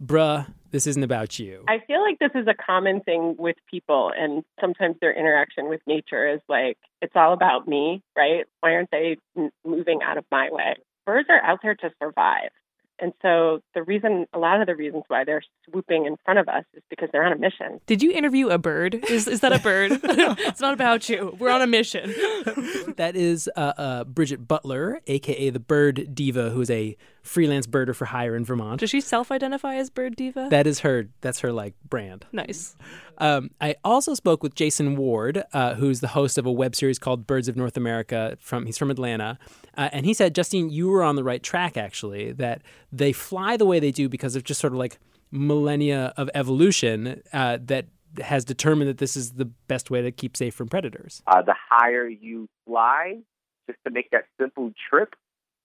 bruh, 0.00 0.46
this 0.70 0.86
isn't 0.86 1.02
about 1.02 1.40
you. 1.40 1.64
I 1.68 1.78
feel 1.84 2.00
like 2.00 2.20
this 2.20 2.30
is 2.36 2.46
a 2.46 2.54
common 2.54 3.00
thing 3.00 3.34
with 3.40 3.56
people, 3.68 4.12
and 4.16 4.44
sometimes 4.60 4.94
their 5.00 5.12
interaction 5.12 5.68
with 5.68 5.80
nature 5.88 6.28
is 6.32 6.40
like, 6.48 6.78
it's 7.00 7.12
all 7.16 7.32
about 7.32 7.66
me, 7.66 8.04
right? 8.16 8.44
Why 8.60 8.74
aren't 8.74 8.92
they 8.92 9.16
moving 9.64 9.98
out 10.04 10.16
of 10.16 10.24
my 10.30 10.48
way? 10.52 10.76
Birds 11.04 11.26
are 11.28 11.42
out 11.42 11.58
there 11.64 11.74
to 11.74 11.90
survive. 12.00 12.50
And 12.98 13.12
so 13.22 13.62
the 13.74 13.82
reason, 13.82 14.26
a 14.32 14.38
lot 14.38 14.60
of 14.60 14.66
the 14.66 14.76
reasons 14.76 15.04
why 15.08 15.24
they're 15.24 15.42
swooping 15.68 16.06
in 16.06 16.16
front 16.24 16.38
of 16.38 16.48
us 16.48 16.64
is 16.74 16.82
because 16.88 17.08
they're 17.12 17.24
on 17.24 17.32
a 17.32 17.38
mission. 17.38 17.80
Did 17.86 18.02
you 18.02 18.12
interview 18.12 18.48
a 18.48 18.58
bird? 18.58 18.94
Is 19.08 19.26
is 19.26 19.40
that 19.40 19.52
a 19.52 19.58
bird? 19.58 19.92
it's 20.02 20.60
not 20.60 20.74
about 20.74 21.08
you. 21.08 21.36
We're 21.38 21.50
on 21.50 21.62
a 21.62 21.66
mission. 21.66 22.10
that 22.96 23.12
is 23.16 23.50
uh, 23.56 23.72
uh, 23.76 24.04
Bridget 24.04 24.46
Butler, 24.46 25.00
aka 25.06 25.50
the 25.50 25.60
Bird 25.60 26.14
Diva, 26.14 26.50
who 26.50 26.60
is 26.60 26.70
a 26.70 26.96
freelance 27.22 27.66
birder 27.66 27.94
for 27.94 28.04
hire 28.04 28.34
in 28.36 28.44
Vermont. 28.44 28.80
Does 28.80 28.90
she 28.90 29.00
self-identify 29.00 29.76
as 29.76 29.90
bird 29.90 30.16
diva? 30.16 30.48
That 30.50 30.66
is 30.66 30.80
her. 30.80 31.06
That's 31.20 31.40
her 31.40 31.52
like 31.52 31.74
brand. 31.88 32.26
nice. 32.32 32.76
Um, 33.18 33.50
I 33.60 33.76
also 33.84 34.14
spoke 34.14 34.42
with 34.42 34.54
Jason 34.54 34.96
Ward, 34.96 35.44
uh, 35.52 35.74
who's 35.74 36.00
the 36.00 36.08
host 36.08 36.38
of 36.38 36.46
a 36.46 36.50
web 36.50 36.74
series 36.74 36.98
called 36.98 37.26
Birds 37.26 37.46
of 37.46 37.56
North 37.56 37.76
America. 37.76 38.36
From 38.40 38.66
he's 38.66 38.78
from 38.78 38.90
Atlanta, 38.90 39.38
uh, 39.76 39.90
and 39.92 40.04
he 40.04 40.14
said, 40.14 40.34
Justine, 40.34 40.70
you 40.70 40.88
were 40.88 41.02
on 41.02 41.16
the 41.16 41.24
right 41.24 41.42
track. 41.42 41.76
Actually, 41.76 42.32
that 42.32 42.62
they 42.92 43.12
fly 43.12 43.56
the 43.56 43.66
way 43.66 43.80
they 43.80 43.90
do 43.90 44.08
because 44.08 44.36
of 44.36 44.44
just 44.44 44.60
sort 44.60 44.72
of 44.72 44.78
like 44.78 44.98
millennia 45.30 46.12
of 46.16 46.30
evolution 46.34 47.22
uh, 47.32 47.58
that 47.62 47.86
has 48.20 48.44
determined 48.44 48.88
that 48.88 48.98
this 48.98 49.16
is 49.16 49.32
the 49.32 49.46
best 49.46 49.90
way 49.90 50.02
to 50.02 50.12
keep 50.12 50.36
safe 50.36 50.54
from 50.54 50.68
predators. 50.68 51.22
Uh, 51.26 51.40
the 51.40 51.54
higher 51.70 52.06
you 52.06 52.48
fly, 52.66 53.18
just 53.66 53.78
to 53.86 53.90
make 53.90 54.10
that 54.10 54.24
simple 54.38 54.72
trip, 54.90 55.14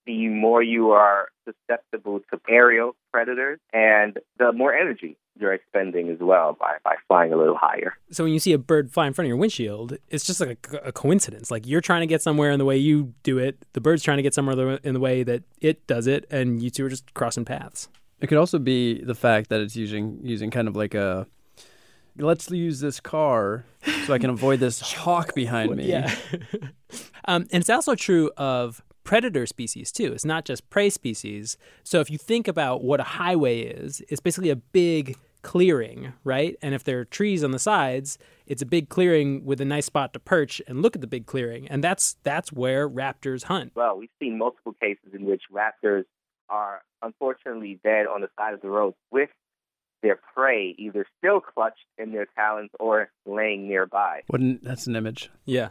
the 0.06 0.28
more 0.28 0.62
you 0.62 0.92
are 0.92 1.28
susceptible 1.44 2.20
to 2.32 2.40
aerial 2.48 2.96
predators 3.12 3.60
and 3.74 4.18
the 4.38 4.52
more 4.52 4.74
energy 4.74 5.16
you're 5.38 5.52
expending 5.52 6.08
as 6.10 6.18
well 6.20 6.56
by, 6.58 6.76
by 6.84 6.94
flying 7.06 7.32
a 7.32 7.36
little 7.36 7.56
higher. 7.56 7.94
So 8.10 8.24
when 8.24 8.32
you 8.32 8.38
see 8.38 8.52
a 8.52 8.58
bird 8.58 8.90
fly 8.90 9.06
in 9.06 9.12
front 9.12 9.26
of 9.26 9.28
your 9.28 9.36
windshield, 9.36 9.96
it's 10.08 10.24
just 10.24 10.40
like 10.40 10.68
a, 10.72 10.88
a 10.88 10.92
coincidence. 10.92 11.50
Like 11.50 11.66
you're 11.66 11.80
trying 11.80 12.00
to 12.00 12.06
get 12.06 12.22
somewhere 12.22 12.50
in 12.50 12.58
the 12.58 12.64
way 12.64 12.76
you 12.76 13.14
do 13.22 13.38
it, 13.38 13.64
the 13.72 13.80
bird's 13.80 14.02
trying 14.02 14.18
to 14.18 14.22
get 14.22 14.34
somewhere 14.34 14.78
in 14.82 14.94
the 14.94 15.00
way 15.00 15.22
that 15.22 15.42
it 15.60 15.86
does 15.86 16.06
it, 16.06 16.26
and 16.30 16.62
you 16.62 16.70
two 16.70 16.84
are 16.84 16.88
just 16.88 17.14
crossing 17.14 17.44
paths. 17.44 17.88
It 18.20 18.26
could 18.26 18.38
also 18.38 18.58
be 18.58 19.02
the 19.02 19.14
fact 19.14 19.48
that 19.50 19.60
it's 19.60 19.76
using 19.76 20.18
using 20.22 20.50
kind 20.50 20.66
of 20.66 20.74
like 20.74 20.94
a 20.94 21.26
let's 22.18 22.50
use 22.50 22.80
this 22.80 22.98
car 22.98 23.64
so 24.06 24.12
I 24.12 24.18
can 24.18 24.30
avoid 24.30 24.60
this 24.60 24.80
hawk 24.94 25.34
behind 25.34 25.76
me. 25.76 25.86
Yeah. 25.86 26.12
um, 27.26 27.46
and 27.52 27.60
it's 27.60 27.70
also 27.70 27.94
true 27.94 28.30
of 28.36 28.82
predator 29.04 29.46
species 29.46 29.92
too. 29.92 30.12
It's 30.12 30.24
not 30.24 30.44
just 30.44 30.68
prey 30.68 30.90
species. 30.90 31.56
So 31.82 32.00
if 32.00 32.10
you 32.10 32.18
think 32.18 32.48
about 32.48 32.82
what 32.82 33.00
a 33.00 33.04
highway 33.04 33.60
is, 33.60 34.02
it's 34.08 34.20
basically 34.20 34.50
a 34.50 34.56
big 34.56 35.16
clearing, 35.48 36.12
right? 36.24 36.58
And 36.60 36.74
if 36.74 36.84
there 36.84 37.00
are 37.00 37.06
trees 37.06 37.42
on 37.42 37.52
the 37.52 37.58
sides, 37.58 38.18
it's 38.46 38.60
a 38.60 38.66
big 38.66 38.90
clearing 38.90 39.46
with 39.46 39.62
a 39.62 39.64
nice 39.64 39.86
spot 39.86 40.12
to 40.12 40.18
perch 40.18 40.60
and 40.68 40.82
look 40.82 40.94
at 40.94 41.00
the 41.00 41.06
big 41.06 41.24
clearing. 41.24 41.66
And 41.68 41.82
that's 41.82 42.18
that's 42.22 42.52
where 42.52 42.86
raptors 42.86 43.44
hunt. 43.44 43.72
Well, 43.74 43.96
we've 43.96 44.10
seen 44.20 44.36
multiple 44.36 44.74
cases 44.74 45.14
in 45.14 45.24
which 45.24 45.44
raptors 45.50 46.04
are 46.50 46.82
unfortunately 47.00 47.80
dead 47.82 48.06
on 48.06 48.20
the 48.20 48.28
side 48.38 48.52
of 48.52 48.60
the 48.60 48.68
road 48.68 48.92
with 49.10 49.30
their 50.02 50.20
prey 50.34 50.74
either 50.76 51.06
still 51.16 51.40
clutched 51.40 51.86
in 51.96 52.12
their 52.12 52.26
talons 52.36 52.68
or 52.78 53.08
laying 53.24 53.68
nearby. 53.68 54.24
Wouldn't 54.30 54.62
that's 54.62 54.86
an 54.86 54.96
image. 54.96 55.30
Yeah. 55.46 55.70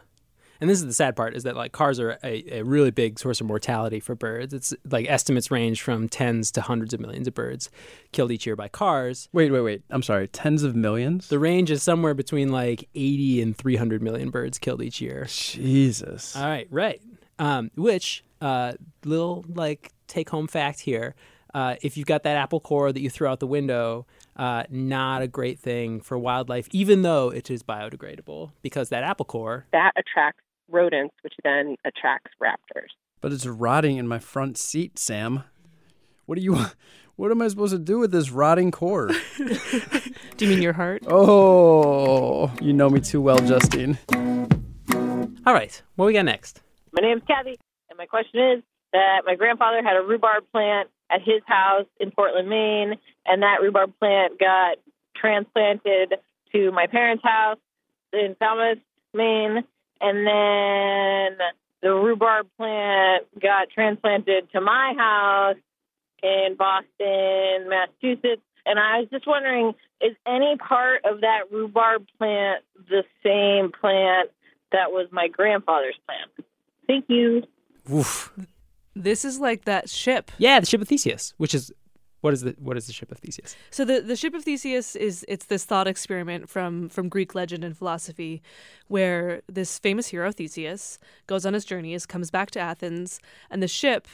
And 0.60 0.68
this 0.68 0.78
is 0.78 0.86
the 0.86 0.92
sad 0.92 1.14
part 1.16 1.36
is 1.36 1.44
that 1.44 1.56
like 1.56 1.72
cars 1.72 2.00
are 2.00 2.18
a, 2.24 2.58
a 2.58 2.62
really 2.62 2.90
big 2.90 3.18
source 3.18 3.40
of 3.40 3.46
mortality 3.46 4.00
for 4.00 4.14
birds. 4.14 4.52
It's 4.52 4.74
like 4.90 5.06
estimates 5.08 5.50
range 5.50 5.82
from 5.82 6.08
tens 6.08 6.50
to 6.52 6.60
hundreds 6.60 6.92
of 6.92 7.00
millions 7.00 7.28
of 7.28 7.34
birds 7.34 7.70
killed 8.12 8.32
each 8.32 8.46
year 8.46 8.56
by 8.56 8.68
cars. 8.68 9.28
Wait, 9.32 9.52
wait, 9.52 9.60
wait. 9.60 9.82
I'm 9.90 10.02
sorry. 10.02 10.26
Tens 10.28 10.62
of 10.62 10.74
millions? 10.74 11.28
The 11.28 11.38
range 11.38 11.70
is 11.70 11.82
somewhere 11.82 12.14
between 12.14 12.50
like 12.50 12.88
80 12.94 13.42
and 13.42 13.56
300 13.56 14.02
million 14.02 14.30
birds 14.30 14.58
killed 14.58 14.82
each 14.82 15.00
year. 15.00 15.26
Jesus. 15.28 16.34
All 16.34 16.46
right, 16.46 16.66
right. 16.70 17.00
Um, 17.38 17.70
which 17.76 18.24
uh, 18.40 18.72
little 19.04 19.44
like 19.48 19.92
take 20.06 20.30
home 20.30 20.48
fact 20.48 20.80
here. 20.80 21.14
Uh, 21.54 21.76
if 21.82 21.96
you've 21.96 22.06
got 22.06 22.24
that 22.24 22.36
apple 22.36 22.60
core 22.60 22.92
that 22.92 23.00
you 23.00 23.08
throw 23.08 23.30
out 23.30 23.40
the 23.40 23.46
window, 23.46 24.06
uh, 24.36 24.64
not 24.70 25.22
a 25.22 25.28
great 25.28 25.58
thing 25.58 26.00
for 26.00 26.18
wildlife, 26.18 26.68
even 26.72 27.02
though 27.02 27.30
it 27.30 27.50
is 27.50 27.62
biodegradable, 27.62 28.50
because 28.62 28.90
that 28.90 29.02
apple 29.02 29.24
core 29.24 29.66
That 29.72 29.92
attracts 29.96 30.42
rodents, 30.70 31.14
which 31.22 31.34
then 31.44 31.76
attracts 31.84 32.30
raptors. 32.42 32.88
But 33.20 33.32
it's 33.32 33.46
rotting 33.46 33.96
in 33.96 34.06
my 34.06 34.18
front 34.18 34.58
seat, 34.58 34.98
Sam. 34.98 35.44
What 36.26 36.36
do 36.36 36.42
you 36.42 36.66
what 37.16 37.32
am 37.32 37.42
I 37.42 37.48
supposed 37.48 37.72
to 37.72 37.80
do 37.80 37.98
with 37.98 38.12
this 38.12 38.30
rotting 38.30 38.70
core? 38.70 39.10
Do 40.36 40.44
you 40.44 40.48
mean 40.48 40.62
your 40.62 40.72
heart? 40.72 41.02
oh, 41.08 42.52
you 42.60 42.72
know 42.72 42.88
me 42.88 43.00
too 43.00 43.20
well, 43.20 43.38
Justine. 43.38 43.98
All 45.44 45.52
right, 45.52 45.82
what 45.96 46.06
we 46.06 46.12
got 46.12 46.26
next? 46.26 46.60
My 46.92 47.00
name's 47.00 47.22
Kathy, 47.26 47.58
and 47.90 47.96
my 47.98 48.06
question 48.06 48.40
is 48.40 48.62
that 48.92 49.22
my 49.26 49.34
grandfather 49.34 49.82
had 49.82 49.96
a 49.96 50.02
rhubarb 50.02 50.44
plant 50.52 50.90
at 51.10 51.20
his 51.22 51.42
house 51.46 51.86
in 51.98 52.12
Portland, 52.12 52.48
Maine, 52.48 52.94
and 53.26 53.42
that 53.42 53.62
rhubarb 53.62 53.98
plant 53.98 54.38
got 54.38 54.76
transplanted 55.16 56.14
to 56.52 56.70
my 56.70 56.86
parents' 56.86 57.24
house 57.24 57.58
in 58.12 58.36
Falmouth, 58.38 58.78
Maine, 59.12 59.64
and 60.00 60.26
then 60.26 61.38
the 61.82 61.92
rhubarb 61.92 62.46
plant 62.56 63.26
got 63.40 63.70
transplanted 63.70 64.50
to 64.52 64.60
my 64.60 64.94
house 64.96 65.56
in 66.22 66.56
Boston, 66.56 67.68
Massachusetts. 67.68 68.42
And 68.66 68.78
I 68.78 69.00
was 69.00 69.08
just 69.10 69.26
wondering, 69.26 69.74
is 70.00 70.14
any 70.26 70.56
part 70.56 71.04
of 71.04 71.22
that 71.22 71.50
rhubarb 71.50 72.06
plant 72.18 72.64
the 72.88 73.04
same 73.24 73.72
plant 73.72 74.30
that 74.72 74.92
was 74.92 75.08
my 75.10 75.28
grandfather's 75.28 75.98
plant? 76.06 76.48
Thank 76.86 77.06
you. 77.08 77.44
Oof. 77.92 78.32
This 78.94 79.24
is 79.24 79.38
like 79.38 79.64
that 79.64 79.88
ship. 79.88 80.30
Yeah, 80.38 80.60
the 80.60 80.66
ship 80.66 80.82
of 80.82 80.88
Theseus, 80.88 81.32
which 81.38 81.54
is 81.54 81.72
what 82.28 82.34
is 82.34 82.42
the 82.42 82.54
what 82.58 82.76
is 82.76 82.86
the 82.86 82.92
ship 82.92 83.10
of 83.10 83.16
Theseus? 83.16 83.56
So 83.70 83.86
the 83.86 84.02
the 84.02 84.14
ship 84.14 84.34
of 84.34 84.44
Theseus 84.44 84.94
is 84.94 85.24
it's 85.28 85.46
this 85.46 85.64
thought 85.64 85.88
experiment 85.88 86.50
from 86.50 86.90
from 86.90 87.08
Greek 87.08 87.34
legend 87.34 87.64
and 87.64 87.74
philosophy, 87.74 88.42
where 88.86 89.40
this 89.48 89.78
famous 89.78 90.08
hero 90.08 90.30
Theseus 90.30 90.98
goes 91.26 91.46
on 91.46 91.54
his 91.54 91.64
journeys, 91.64 92.04
comes 92.04 92.30
back 92.30 92.50
to 92.50 92.60
Athens, 92.60 93.18
and 93.50 93.62
the 93.62 93.68
ship 93.68 94.06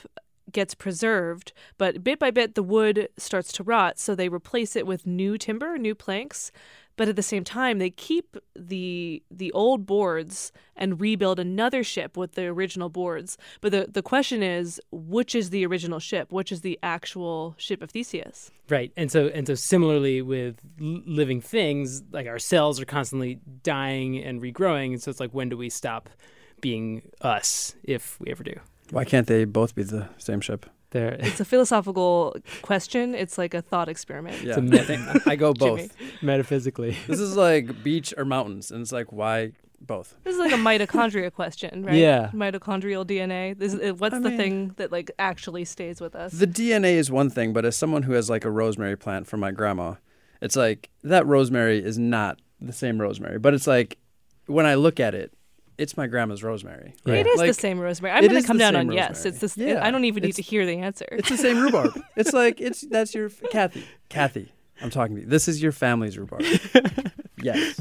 gets 0.53 0.77
preserved, 0.77 1.53
but 1.77 2.05
bit 2.05 2.21
by 2.21 2.31
bit 2.31 2.55
the 2.55 2.63
wood 2.63 3.09
starts 3.17 3.51
to 3.55 3.65
rot, 3.65 3.99
so 3.99 4.15
they 4.15 4.29
replace 4.29 4.77
it 4.77 4.87
with 4.87 5.07
new 5.07 5.37
timber, 5.37 5.77
new 5.77 5.97
planks. 5.97 6.53
But 6.97 7.09
at 7.09 7.17
the 7.17 7.23
same 7.23 7.45
time, 7.45 7.79
they 7.79 7.91
keep 7.91 8.37
the 8.55 9.23
the 9.31 9.51
old 9.53 9.87
boards 9.87 10.53
and 10.77 11.01
rebuild 11.01 11.39
another 11.39 11.83
ship 11.83 12.17
with 12.17 12.33
the 12.33 12.47
original 12.47 12.89
boards. 12.89 13.37
But 13.61 13.73
the, 13.73 13.87
the 13.91 14.03
question 14.03 14.43
is, 14.43 14.81
which 14.91 15.35
is 15.35 15.51
the 15.51 15.67
original 15.67 15.99
ship? 15.99 16.33
Which 16.33 16.53
is 16.53 16.61
the 16.61 16.79
actual 16.83 17.55
ship 17.59 17.83
of 17.83 17.91
Theseus? 17.91 18.51
Right, 18.69 18.93
and 18.97 19.11
so 19.11 19.27
and 19.29 19.47
so 19.47 19.55
similarly 19.55 20.23
with 20.23 20.57
living 20.79 21.41
things, 21.41 22.03
like 22.13 22.27
our 22.27 22.39
cells 22.39 22.81
are 22.81 22.85
constantly 22.85 23.41
dying 23.63 24.19
and 24.19 24.41
regrowing, 24.41 24.93
and 24.93 25.03
so 25.03 25.11
it's 25.11 25.21
like 25.21 25.33
when 25.33 25.49
do 25.49 25.57
we 25.57 25.71
stop 25.71 26.11
being 26.61 27.03
us 27.21 27.75
if 27.83 28.19
we 28.21 28.31
ever 28.31 28.43
do? 28.43 28.55
Why 28.91 29.05
can't 29.05 29.27
they 29.27 29.45
both 29.45 29.75
be 29.75 29.83
the 29.83 30.09
same 30.19 30.41
ship? 30.41 30.67
There, 30.95 31.17
It's 31.19 31.41
a 31.41 31.45
philosophical 31.45 32.37
question. 32.63 33.17
It's 33.17 33.37
like 33.37 33.53
a 33.53 33.61
thought 33.61 33.89
experiment. 33.89 34.41
Yeah, 34.43 34.55
a 34.55 34.61
myth. 34.63 34.89
I, 34.89 34.97
think 35.13 35.27
I 35.27 35.35
go 35.35 35.53
both. 35.67 35.79
Jimmy. 35.81 35.91
metaphysically. 36.23 36.97
This 37.09 37.19
is 37.19 37.35
like 37.37 37.83
beach 37.83 38.15
or 38.17 38.25
mountains, 38.25 38.71
and 38.71 38.81
it's 38.83 38.93
like 38.93 39.11
why 39.11 39.53
both? 39.81 40.15
This 40.23 40.35
is 40.35 40.39
like 40.39 40.53
a 40.53 40.57
mitochondria 40.57 41.33
question, 41.33 41.85
right? 41.85 41.97
Yeah. 41.97 42.31
Mitochondrial 42.33 43.05
DNA. 43.05 43.59
This 43.59 43.75
is, 43.75 43.95
what's 44.01 44.15
I 44.15 44.21
the 44.21 44.29
mean- 44.31 44.39
thing 44.39 44.73
that 44.77 44.93
like 44.93 45.11
actually 45.19 45.65
stays 45.65 46.01
with 46.01 46.15
us? 46.15 46.31
The 46.33 46.47
DNA 46.47 46.93
is 46.95 47.11
one 47.11 47.29
thing, 47.29 47.53
but 47.53 47.65
as 47.65 47.77
someone 47.77 48.05
who 48.05 48.13
has 48.13 48.31
like 48.31 48.45
a 48.45 48.51
rosemary 48.51 48.97
plant 48.97 49.27
from 49.27 49.41
my 49.41 49.51
grandma, 49.51 49.95
it's 50.41 50.55
like 50.55 50.91
that 51.03 51.27
rosemary 51.27 51.85
is 51.85 51.99
not 51.99 52.39
the 52.61 52.73
same 52.73 53.01
rosemary, 53.01 53.41
but 53.41 53.53
it's 53.53 53.67
like 53.67 53.99
when 54.47 54.65
I 54.65 54.75
look 54.77 55.01
at 55.01 55.13
it, 55.15 55.33
it's 55.79 55.97
my 55.97 56.07
grandma's 56.07 56.43
rosemary. 56.43 56.95
Yeah. 57.05 57.15
It 57.15 57.27
is 57.27 57.39
Like, 57.39 57.49
the 57.49 57.55
same 57.55 57.79
rosemary. 57.81 58.15
I'm 58.15 58.27
going 58.29 58.41
to 58.41 58.47
come 58.47 58.59
down 58.59 58.75
same 58.75 58.89
on 58.91 58.93
yes. 58.95 59.25
It's 59.27 59.39
this. 59.39 59.57
Yeah. 59.57 59.85
I 59.85 59.91
don't 59.91 60.05
even 60.05 60.23
need 60.23 60.37
to 60.37 60.43
hear 60.43 60.65
the 60.67 60.79
answer. 60.79 61.07
It's 61.11 61.29
the 61.29 61.37
same 61.37 61.61
rhubarb. 61.61 62.01
it's 62.17 62.33
like 62.33 62.61
it's 62.61 62.83
that's 62.83 63.15
your 63.15 63.29
Kathy. 63.51 63.85
Kathy, 64.09 64.53
I'm 64.81 64.91
talking 64.91 65.17
to 65.17 65.23
you. 65.23 65.27
This 65.29 65.49
is 65.49 65.63
your 65.63 65.73
family's 65.73 66.17
rhubarb. 66.19 66.45
yes. 67.43 67.81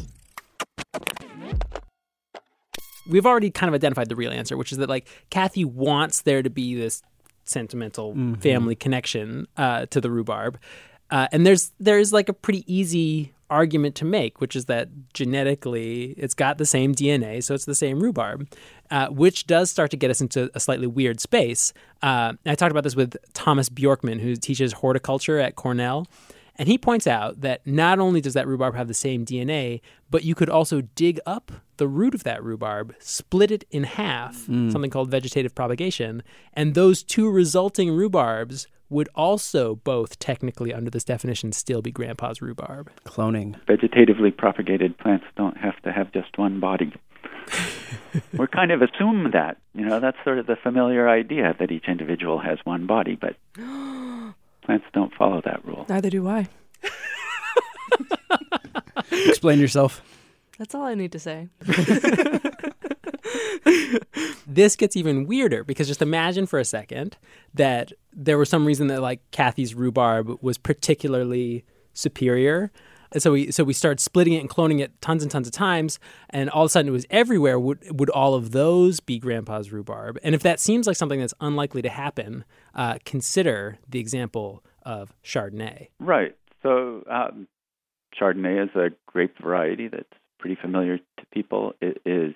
We've 3.10 3.26
already 3.26 3.52
kind 3.52 3.68
of 3.68 3.74
identified 3.74 4.08
the 4.08 4.16
real 4.16 4.32
answer, 4.32 4.56
which 4.56 4.72
is 4.72 4.78
that 4.78 4.88
like 4.90 5.08
Kathy 5.30 5.66
wants 5.66 6.22
there 6.22 6.42
to 6.42 6.50
be 6.50 6.74
this 6.76 7.02
sentimental 7.44 8.14
Mhm. 8.16 8.42
family 8.42 8.76
connection 8.76 9.48
uh, 9.58 9.86
to 9.88 10.00
the 10.00 10.10
rhubarb, 10.10 10.58
uh, 11.12 11.28
and 11.34 11.46
there's 11.46 11.72
there's 11.82 12.14
like 12.14 12.30
a 12.30 12.34
pretty 12.34 12.64
easy 12.74 13.34
argument 13.54 13.96
to 13.96 14.06
make, 14.06 14.42
which 14.42 14.56
is 14.56 14.66
that 14.66 14.90
genetically 15.14 16.16
it's 16.18 16.34
got 16.34 16.58
the 16.58 16.66
same 16.66 16.94
DNA, 16.96 17.44
so 17.44 17.54
it's 17.54 17.66
the 17.66 17.76
same 17.76 18.00
rhubarb, 18.00 18.48
uh, 18.92 19.08
which 19.08 19.46
does 19.46 19.70
start 19.70 19.92
to 19.92 19.98
get 19.98 20.10
us 20.10 20.20
into 20.20 20.50
a 20.56 20.60
slightly 20.60 20.88
weird 20.88 21.20
space. 21.20 21.72
Uh, 22.02 22.34
I 22.46 22.56
talked 22.56 22.72
about 22.72 22.84
this 22.84 22.96
with 22.96 23.16
Thomas 23.34 23.70
Bjorkman, 23.70 24.20
who 24.20 24.36
teaches 24.36 24.74
horticulture 24.74 25.40
at 25.40 25.56
Cornell. 25.56 26.08
And 26.56 26.68
he 26.68 26.78
points 26.78 27.08
out 27.08 27.42
that 27.42 27.66
not 27.66 28.00
only 28.00 28.22
does 28.22 28.36
that 28.36 28.48
rhubarb 28.48 28.76
have 28.76 28.88
the 28.88 28.94
same 28.94 29.26
DNA, 29.26 29.82
but 30.12 30.24
you 30.24 30.36
could 30.36 30.50
also 30.50 30.82
dig 30.82 31.20
up 31.26 31.52
the 31.78 31.88
root 31.88 32.14
of 32.14 32.24
that 32.24 32.44
rhubarb, 32.44 32.94
split 33.00 33.50
it 33.50 33.64
in 33.72 33.84
half, 33.84 34.46
Mm. 34.48 34.72
something 34.72 34.92
called 34.92 35.10
vegetative 35.10 35.56
propagation, 35.56 36.22
and 36.54 36.76
those 36.76 37.02
two 37.02 37.30
resulting 37.30 37.90
rhubarbs 37.90 38.68
would 38.90 39.10
also 39.16 39.76
both 39.84 40.20
technically 40.20 40.72
under 40.72 40.92
this 40.92 41.04
definition 41.04 41.52
still 41.52 41.82
be 41.82 41.92
grandpa's 41.92 42.42
rhubarb. 42.44 42.92
Cloning. 43.06 43.56
Vegetatively 43.66 44.36
propagated 44.38 44.96
plants 45.00 45.26
don't 45.36 45.58
have 45.58 45.82
to 45.82 45.92
have 45.92 46.12
just 46.12 46.38
one 46.38 46.60
body. 46.60 46.94
we 48.38 48.46
kind 48.48 48.72
of 48.72 48.84
assume 48.84 49.32
that, 49.32 49.58
you 49.74 49.84
know, 49.84 50.00
that's 50.00 50.18
sort 50.24 50.38
of 50.38 50.46
the 50.46 50.56
familiar 50.56 51.10
idea 51.10 51.56
that 51.58 51.72
each 51.72 51.88
individual 51.88 52.38
has 52.40 52.60
one 52.66 52.86
body, 52.86 53.16
but 53.20 53.36
plants 54.66 54.86
don't 54.94 55.14
follow 55.16 55.42
that 55.46 55.66
rule. 55.66 55.86
Neither 55.90 56.10
do 56.10 56.28
I. 56.28 56.48
Explain 59.12 59.60
yourself. 59.60 60.02
That's 60.58 60.76
all 60.76 60.84
I 60.84 60.96
need 60.96 61.12
to 61.14 61.20
say. 61.20 61.50
this 64.48 64.76
gets 64.76 64.96
even 64.96 65.26
weirder 65.26 65.64
because 65.64 65.88
just 65.88 66.02
imagine 66.02 66.46
for 66.46 66.60
a 66.60 66.66
second 66.66 67.18
that 67.54 67.92
there 68.12 68.38
was 68.38 68.50
some 68.50 68.66
reason 68.66 68.88
that 68.88 69.02
like 69.02 69.20
Kathy's 69.32 69.74
rhubarb 69.74 70.38
was 70.42 70.58
particularly 70.58 71.66
superior. 71.94 72.72
So 73.18 73.34
we 73.34 73.52
so 73.52 73.64
we 73.64 73.74
started 73.74 74.00
splitting 74.00 74.34
it 74.34 74.40
and 74.40 74.50
cloning 74.50 74.80
it 74.80 75.00
tons 75.02 75.24
and 75.24 75.32
tons 75.32 75.48
of 75.48 75.54
times, 75.54 76.00
and 76.30 76.50
all 76.50 76.64
of 76.64 76.68
a 76.68 76.70
sudden 76.70 76.90
it 76.90 76.92
was 76.92 77.06
everywhere. 77.10 77.60
Would 77.60 78.00
would 78.00 78.10
all 78.10 78.34
of 78.34 78.52
those 78.52 79.00
be 79.00 79.20
Grandpa's 79.20 79.72
rhubarb? 79.72 80.18
And 80.24 80.34
if 80.34 80.42
that 80.44 80.60
seems 80.60 80.88
like 80.88 80.96
something 80.96 81.20
that's 81.20 81.34
unlikely 81.40 81.82
to 81.84 81.90
happen, 81.90 82.46
uh, 82.76 82.98
consider 83.06 83.78
the 83.88 84.00
example 84.00 84.64
of 84.84 85.14
Chardonnay. 85.24 85.90
Right. 86.00 86.36
So 86.62 87.04
um, 87.10 87.48
Chardonnay 88.20 88.64
is 88.64 88.76
a 88.76 88.90
grape 89.06 89.38
variety 89.42 89.88
that's 89.88 90.08
pretty 90.40 90.58
familiar 90.62 90.98
to 90.98 91.26
people. 91.34 91.74
It 91.82 92.02
is 92.06 92.34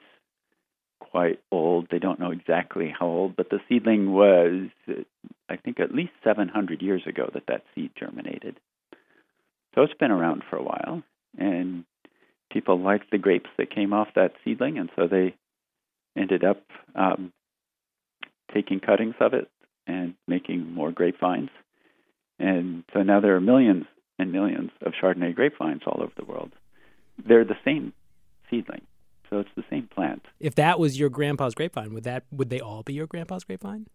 quite 1.00 1.40
old. 1.52 1.88
They 1.90 2.00
don't 2.00 2.20
know 2.20 2.32
exactly 2.32 2.94
how 2.98 3.08
old, 3.08 3.36
but 3.36 3.50
the 3.50 3.60
seedling 3.68 4.12
was, 4.12 4.70
I 5.50 5.56
think, 5.58 5.80
at 5.80 5.94
least 5.94 6.12
700 6.24 6.82
years 6.82 7.04
ago 7.08 7.30
that 7.34 7.48
that 7.48 7.64
seed 7.74 7.92
germinated. 7.98 8.60
So 9.76 9.84
it's 9.84 9.94
been 9.94 10.12
around 10.12 10.44
for 10.50 10.57
and 11.48 11.86
people 12.52 12.80
liked 12.80 13.12
the 13.12 13.18
grapes 13.18 13.50
that 13.58 13.74
came 13.74 13.94
off 13.94 14.10
that 14.16 14.34
seedling, 14.44 14.78
and 14.78 14.90
so 14.96 15.08
they 15.08 15.36
ended 16.18 16.44
up 16.44 16.62
um, 16.96 17.32
taking 18.54 18.80
cuttings 18.80 19.16
of 19.20 19.34
it 19.34 19.50
and 19.86 20.16
making 20.28 20.74
more 20.74 20.92
grapevines. 20.92 21.50
And 22.40 22.84
so 22.94 23.04
now 23.04 23.20
there 23.20 23.36
are 23.36 23.42
millions 23.42 23.86
and 24.20 24.32
millions 24.32 24.72
of 24.82 24.94
Chardonnay 25.02 25.36
grapevines 25.36 25.82
all 25.86 26.02
over 26.02 26.12
the 26.18 26.26
world. 26.26 26.52
They're 27.28 27.46
the 27.46 27.58
same 27.66 27.94
seedling, 28.50 28.82
so 29.30 29.40
it's 29.40 29.50
the 29.56 29.64
same 29.70 29.88
plant. 29.94 30.24
If 30.40 30.56
that 30.56 30.80
was 30.80 31.00
your 31.00 31.10
grandpa's 31.10 31.56
grapevine, 31.56 31.94
would 31.94 32.04
that 32.04 32.26
would 32.32 32.50
they 32.50 32.60
all 32.60 32.84
be 32.84 32.94
your 32.94 33.08
grandpa's 33.08 33.44
grapevine? 33.44 33.88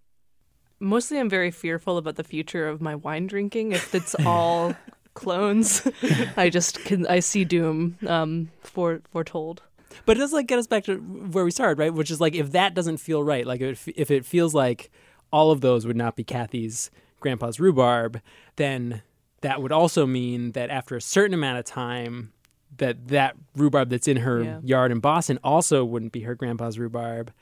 Mostly, 0.80 1.20
I'm 1.20 1.30
very 1.30 1.52
fearful 1.52 1.96
about 1.96 2.16
the 2.16 2.24
future 2.24 2.68
of 2.68 2.80
my 2.80 2.96
wine 2.96 3.28
drinking. 3.28 3.70
If 3.70 3.94
it's 3.94 4.16
all 4.26 4.74
clones, 5.14 5.86
I 6.36 6.50
just 6.50 6.84
can 6.84 7.06
I 7.06 7.20
see 7.20 7.44
doom 7.44 7.98
um, 8.06 8.50
fore, 8.62 9.00
foretold. 9.10 9.62
But 10.06 10.16
it 10.16 10.20
does 10.20 10.32
like 10.32 10.46
get 10.46 10.58
us 10.58 10.66
back 10.66 10.84
to 10.84 10.96
where 10.96 11.44
we 11.44 11.50
started, 11.50 11.78
right? 11.78 11.92
Which 11.92 12.10
is 12.10 12.20
like 12.20 12.34
if 12.34 12.52
that 12.52 12.74
doesn't 12.74 12.96
feel 12.98 13.22
right, 13.22 13.46
like 13.46 13.60
if 13.60 13.86
if 13.88 14.10
it 14.10 14.24
feels 14.24 14.54
like 14.54 14.90
all 15.32 15.50
of 15.50 15.60
those 15.60 15.86
would 15.86 15.96
not 15.96 16.16
be 16.16 16.24
Kathy's 16.24 16.90
grandpa's 17.20 17.60
rhubarb, 17.60 18.20
then 18.56 19.02
that 19.42 19.60
would 19.62 19.72
also 19.72 20.06
mean 20.06 20.52
that 20.52 20.70
after 20.70 20.96
a 20.96 21.00
certain 21.00 21.34
amount 21.34 21.58
of 21.58 21.64
time, 21.64 22.32
that 22.78 23.08
that 23.08 23.36
rhubarb 23.54 23.90
that's 23.90 24.08
in 24.08 24.18
her 24.18 24.42
Yeah. 24.42 24.60
yard 24.62 24.92
in 24.92 25.00
Boston 25.00 25.38
also 25.44 25.84
wouldn't 25.84 26.12
be 26.12 26.20
her 26.22 26.34
grandpa's 26.34 26.78
rhubarb. 26.78 27.32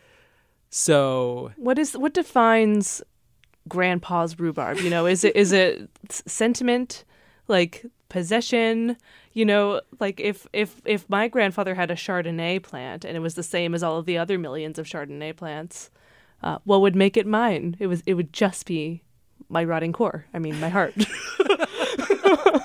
So 0.71 1.53
What 1.57 1.79
is 1.79 1.97
what 1.97 2.15
defines 2.15 3.03
grandpa's 3.69 4.39
rhubarb? 4.39 4.79
You 4.79 4.91
know, 4.91 5.07
is 5.07 5.25
it 5.25 5.35
is 5.37 5.53
it 5.53 5.89
sentiment, 6.11 7.05
like 7.51 7.85
possession? 8.09 8.97
You 9.33 9.45
know, 9.45 9.83
like 9.99 10.19
if 10.21 10.47
if 10.53 10.81
if 10.85 11.09
my 11.11 11.29
grandfather 11.29 11.75
had 11.75 11.91
a 11.91 11.95
Chardonnay 11.95 12.63
plant 12.63 13.05
and 13.05 13.17
it 13.17 13.21
was 13.21 13.35
the 13.35 13.43
same 13.43 13.75
as 13.75 13.83
all 13.83 13.99
of 13.99 14.07
the 14.07 14.17
other 14.17 14.39
millions 14.39 14.79
of 14.79 14.87
Chardonnay 14.87 15.37
plants, 15.37 15.91
uh, 16.43 16.59
what 16.65 16.81
would 16.81 16.97
make 16.97 17.17
it 17.17 17.27
mine? 17.27 17.77
It 17.79 17.89
was 17.89 18.03
it 18.07 18.15
would 18.15 18.33
just 18.33 18.65
be 18.65 19.03
my 19.49 19.65
rotting 19.65 19.93
core. 19.93 20.25
I 20.33 20.39
mean, 20.39 20.59
my 20.61 20.69
heart. 20.71 20.95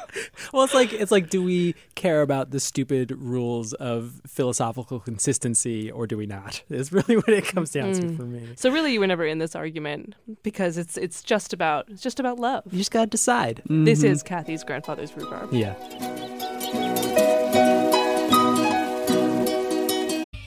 well, 0.53 0.63
it's 0.63 0.73
like 0.73 0.93
it's 0.93 1.11
like, 1.11 1.29
do 1.29 1.41
we 1.43 1.75
care 1.95 2.21
about 2.21 2.51
the 2.51 2.59
stupid 2.59 3.11
rules 3.11 3.73
of 3.73 4.21
philosophical 4.27 4.99
consistency, 4.99 5.89
or 5.91 6.07
do 6.07 6.17
we 6.17 6.25
not? 6.25 6.61
Is 6.69 6.91
really 6.91 7.15
what 7.17 7.29
it 7.29 7.45
comes 7.45 7.71
down 7.71 7.93
to 7.93 8.01
Mm. 8.01 8.17
for 8.17 8.23
me. 8.23 8.49
So 8.55 8.69
really, 8.69 8.93
you 8.93 8.99
were 8.99 9.07
never 9.07 9.25
in 9.25 9.39
this 9.39 9.55
argument 9.55 10.15
because 10.43 10.77
it's 10.77 10.97
it's 10.97 11.23
just 11.23 11.53
about 11.53 11.87
it's 11.89 12.01
just 12.01 12.19
about 12.19 12.39
love. 12.39 12.63
You 12.71 12.77
just 12.79 12.91
gotta 12.91 13.07
decide. 13.07 13.61
This 13.65 14.01
Mhm. 14.01 14.09
is 14.09 14.23
Kathy's 14.23 14.63
grandfather's 14.63 15.15
rhubarb. 15.15 15.53
Yeah. 15.53 15.75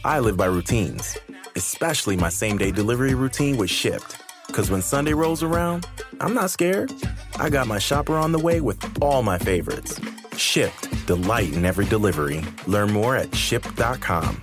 I 0.04 0.20
live 0.20 0.36
by 0.36 0.46
routines, 0.46 1.18
especially 1.56 2.16
my 2.16 2.28
same 2.30 2.56
day 2.56 2.70
delivery 2.70 3.14
routine 3.14 3.56
with 3.56 3.68
Shipt. 3.70 4.16
Because 4.48 4.70
when 4.70 4.82
Sunday 4.82 5.12
rolls 5.12 5.42
around, 5.42 5.86
I'm 6.20 6.34
not 6.34 6.50
scared. 6.50 6.92
I 7.36 7.48
got 7.48 7.68
my 7.68 7.78
shopper 7.78 8.16
on 8.16 8.32
the 8.32 8.38
way 8.38 8.60
with 8.60 8.82
all 9.00 9.22
my 9.22 9.38
favorites. 9.38 10.00
Shipt, 10.32 11.06
delight 11.06 11.52
in 11.52 11.64
every 11.64 11.84
delivery. 11.86 12.42
Learn 12.66 12.90
more 12.92 13.14
at 13.16 13.28
shipt.com. 13.30 14.42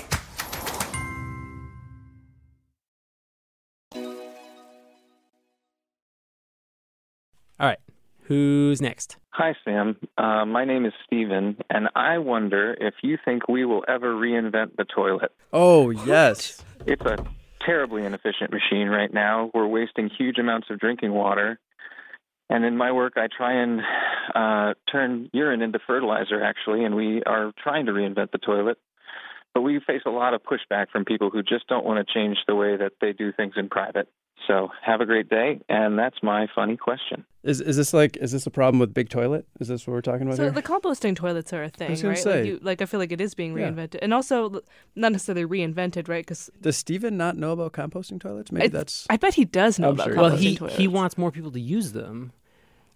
Who's 8.31 8.81
next? 8.81 9.17
Hi, 9.31 9.57
Sam. 9.65 9.97
Uh, 10.17 10.45
my 10.45 10.63
name 10.63 10.85
is 10.85 10.93
Steven, 11.05 11.57
and 11.69 11.89
I 11.97 12.17
wonder 12.19 12.73
if 12.79 12.93
you 13.03 13.17
think 13.25 13.49
we 13.49 13.65
will 13.65 13.83
ever 13.89 14.13
reinvent 14.13 14.77
the 14.77 14.85
toilet. 14.85 15.33
Oh, 15.51 15.89
yes. 15.89 16.63
It's 16.87 17.05
a 17.05 17.17
terribly 17.65 18.05
inefficient 18.05 18.51
machine 18.51 18.87
right 18.87 19.13
now. 19.13 19.51
We're 19.53 19.67
wasting 19.67 20.09
huge 20.17 20.37
amounts 20.37 20.69
of 20.69 20.79
drinking 20.79 21.11
water. 21.11 21.59
And 22.49 22.63
in 22.63 22.77
my 22.77 22.93
work, 22.93 23.17
I 23.17 23.27
try 23.27 23.61
and 23.61 23.81
uh, 24.33 24.75
turn 24.89 25.29
urine 25.33 25.61
into 25.61 25.79
fertilizer, 25.85 26.41
actually, 26.41 26.85
and 26.85 26.95
we 26.95 27.21
are 27.23 27.51
trying 27.61 27.87
to 27.87 27.91
reinvent 27.91 28.31
the 28.31 28.37
toilet. 28.37 28.77
But 29.53 29.61
we 29.61 29.81
face 29.85 30.03
a 30.05 30.09
lot 30.09 30.33
of 30.33 30.41
pushback 30.41 30.89
from 30.89 31.03
people 31.03 31.31
who 31.31 31.43
just 31.43 31.67
don't 31.67 31.83
want 31.83 32.07
to 32.07 32.13
change 32.13 32.37
the 32.47 32.55
way 32.55 32.77
that 32.77 32.93
they 33.01 33.11
do 33.11 33.33
things 33.33 33.55
in 33.57 33.67
private. 33.67 34.07
So 34.47 34.69
have 34.83 35.01
a 35.01 35.05
great 35.05 35.29
day, 35.29 35.59
and 35.69 35.97
that's 35.99 36.17
my 36.23 36.47
funny 36.53 36.75
question. 36.77 37.25
Is 37.43 37.61
is 37.61 37.75
this 37.77 37.93
like 37.93 38.17
is 38.17 38.31
this 38.31 38.45
a 38.47 38.51
problem 38.51 38.79
with 38.79 38.93
big 38.93 39.09
toilet? 39.09 39.45
Is 39.59 39.67
this 39.67 39.85
what 39.87 39.93
we're 39.93 40.01
talking 40.01 40.23
about 40.23 40.37
So 40.37 40.43
here? 40.43 40.51
the 40.51 40.61
composting 40.61 41.15
toilets 41.15 41.53
are 41.53 41.63
a 41.63 41.69
thing, 41.69 41.91
was 41.91 42.03
right? 42.03 42.17
say. 42.17 42.37
Like, 42.41 42.45
you, 42.47 42.59
like 42.61 42.81
I 42.81 42.85
feel 42.85 42.99
like 42.99 43.11
it 43.11 43.21
is 43.21 43.33
being 43.35 43.55
Yeah. 43.57 43.69
reinvented, 43.69 43.99
and 44.01 44.13
also 44.13 44.61
not 44.95 45.11
necessarily 45.11 45.45
reinvented, 45.45 46.07
right? 46.07 46.23
Because 46.25 46.49
Does 46.61 46.77
Steven 46.77 47.17
not 47.17 47.37
know 47.37 47.51
about 47.51 47.71
composting 47.73 48.19
toilets? 48.19 48.51
Maybe 48.51 48.65
I, 48.65 48.69
that's. 48.69 49.07
I 49.09 49.17
bet 49.17 49.33
he 49.35 49.45
does 49.45 49.79
know 49.79 49.89
I'm 49.89 49.93
about 49.95 50.05
sure 50.05 50.15
composting 50.15 50.21
Well, 50.21 50.35
he 50.37 50.55
toilets. 50.57 50.77
he 50.77 50.87
wants 50.87 51.17
more 51.17 51.31
people 51.31 51.51
to 51.51 51.59
use 51.59 51.91
them. 51.93 52.31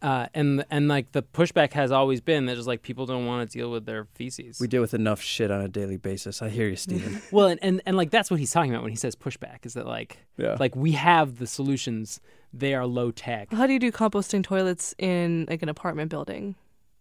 Uh, 0.05 0.27
and 0.35 0.63
and 0.69 0.87
like 0.87 1.11
the 1.13 1.23
pushback 1.23 1.73
has 1.73 1.91
always 1.91 2.21
been 2.21 2.45
that 2.45 2.55
just 2.55 2.67
like 2.67 2.83
people 2.83 3.07
don't 3.07 3.25
want 3.25 3.49
to 3.49 3.57
deal 3.57 3.71
with 3.71 3.85
their 3.87 4.05
feces. 4.13 4.59
We 4.59 4.67
deal 4.67 4.81
with 4.81 4.93
enough 4.93 5.19
shit 5.19 5.49
on 5.49 5.61
a 5.61 5.67
daily 5.67 5.97
basis. 5.97 6.43
I 6.43 6.49
hear 6.49 6.67
you, 6.67 6.75
Stephen. 6.75 7.21
well, 7.31 7.47
and, 7.47 7.59
and 7.63 7.81
and 7.87 7.97
like 7.97 8.11
that's 8.11 8.29
what 8.29 8.39
he's 8.39 8.51
talking 8.51 8.71
about 8.71 8.83
when 8.83 8.91
he 8.91 8.97
says 8.97 9.15
pushback 9.15 9.65
is 9.65 9.73
that 9.73 9.87
like 9.87 10.19
Yeah. 10.37 10.57
like 10.59 10.75
we 10.75 10.91
have 10.91 11.39
the 11.39 11.47
solutions. 11.47 12.19
They 12.53 12.75
are 12.75 12.85
low 12.85 13.09
tech. 13.11 13.51
How 13.51 13.65
do 13.65 13.73
you 13.73 13.79
do 13.79 13.91
composting 13.91 14.43
toilets 14.43 14.93
in 14.99 15.47
like 15.49 15.63
an 15.63 15.69
apartment 15.69 16.11
building? 16.11 16.53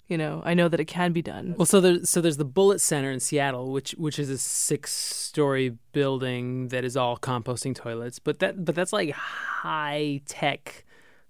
You 0.08 0.16
know, 0.18 0.42
I 0.44 0.54
know 0.54 0.68
that 0.68 0.80
it 0.80 0.86
can 0.86 1.12
be 1.12 1.22
done. 1.22 1.54
Well, 1.58 1.66
so 1.66 1.80
there's 1.82 2.08
so 2.08 2.20
there's 2.22 2.38
the 2.38 2.44
Bullitt 2.46 2.80
Center 2.80 3.10
in 3.10 3.20
Seattle, 3.20 3.70
which 3.70 3.92
which 3.98 4.18
is 4.18 4.30
a 4.30 4.38
six-story 4.38 5.76
building 5.92 6.68
that 6.68 6.84
is 6.84 6.96
all 6.96 7.16
composting 7.18 7.74
toilets, 7.74 8.18
but 8.18 8.38
that 8.38 8.64
but 8.64 8.74
that's 8.74 8.92
like 8.92 9.10
high 9.12 10.20
tech 10.26 10.84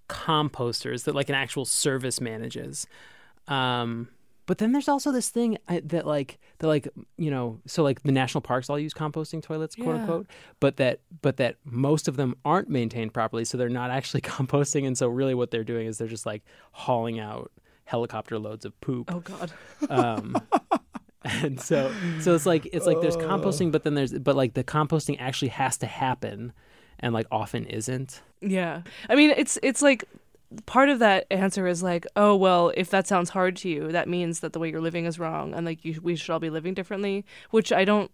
composters 0.08 1.04
that 1.04 1.14
like 1.14 1.28
an 1.28 1.34
actual 1.34 1.64
service 1.64 2.20
manages. 2.20 2.86
Um, 3.48 4.08
but 4.46 4.58
then 4.58 4.72
there's 4.72 4.88
also 4.88 5.10
this 5.10 5.30
thing 5.30 5.56
that 5.68 6.06
like 6.06 6.38
that 6.58 6.66
like 6.66 6.86
you 7.16 7.30
know 7.30 7.60
so 7.66 7.82
like 7.82 8.02
the 8.02 8.12
national 8.12 8.42
parks 8.42 8.68
all 8.68 8.78
use 8.78 8.92
composting 8.92 9.42
toilets 9.42 9.74
quote 9.74 9.94
Yeah. 9.96 10.00
unquote 10.02 10.26
but 10.60 10.76
that 10.76 11.00
but 11.22 11.38
that 11.38 11.56
most 11.64 12.08
of 12.08 12.16
them 12.16 12.34
aren't 12.44 12.68
maintained 12.68 13.14
properly 13.14 13.46
so 13.46 13.56
they're 13.56 13.70
not 13.70 13.90
actually 13.98 14.20
composting 14.20 14.86
and 14.86 14.98
so 14.98 15.08
really 15.08 15.34
what 15.34 15.50
they're 15.50 15.64
doing 15.64 15.86
is 15.86 15.96
they're 15.96 16.08
just 16.08 16.26
like 16.26 16.42
hauling 16.72 17.18
out 17.18 17.50
helicopter 17.86 18.38
loads 18.38 18.64
of 18.66 18.78
poop 18.82 19.10
Oh 19.12 19.20
God. 19.20 19.50
um, 19.88 20.36
and 21.24 21.58
so 21.58 21.90
so 22.20 22.34
it's 22.34 22.44
like 22.46 22.66
it's 22.72 22.84
like 22.86 23.00
there's 23.00 23.16
composting 23.16 23.72
but 23.72 23.82
then 23.82 23.94
there's 23.94 24.12
but 24.12 24.36
like 24.36 24.52
the 24.52 24.64
composting 24.64 25.16
actually 25.18 25.48
has 25.48 25.78
to 25.78 25.86
happen 25.86 26.52
and 27.04 27.14
like 27.14 27.26
often 27.30 27.64
isn't 27.66 28.20
Yeah. 28.40 28.82
I 29.08 29.14
mean, 29.14 29.30
it's 29.36 29.58
it's 29.62 29.82
like 29.82 30.04
part 30.66 30.88
of 30.88 30.98
that 31.00 31.26
answer 31.30 31.66
is 31.66 31.82
like, 31.82 32.06
oh 32.16 32.34
well, 32.36 32.72
if 32.76 32.90
that 32.90 33.06
sounds 33.06 33.30
hard 33.30 33.56
to 33.58 33.68
you, 33.68 33.92
that 33.92 34.08
means 34.08 34.40
that 34.40 34.52
the 34.52 34.58
way 34.58 34.70
you're 34.70 34.80
living 34.88 35.04
is 35.04 35.18
wrong, 35.18 35.54
and 35.54 35.64
like 35.66 35.84
you, 35.84 36.00
we 36.02 36.16
should 36.16 36.30
all 36.32 36.40
be 36.40 36.50
living 36.50 36.74
differently. 36.74 37.24
Which 37.50 37.70
I 37.72 37.84
don't 37.84 38.10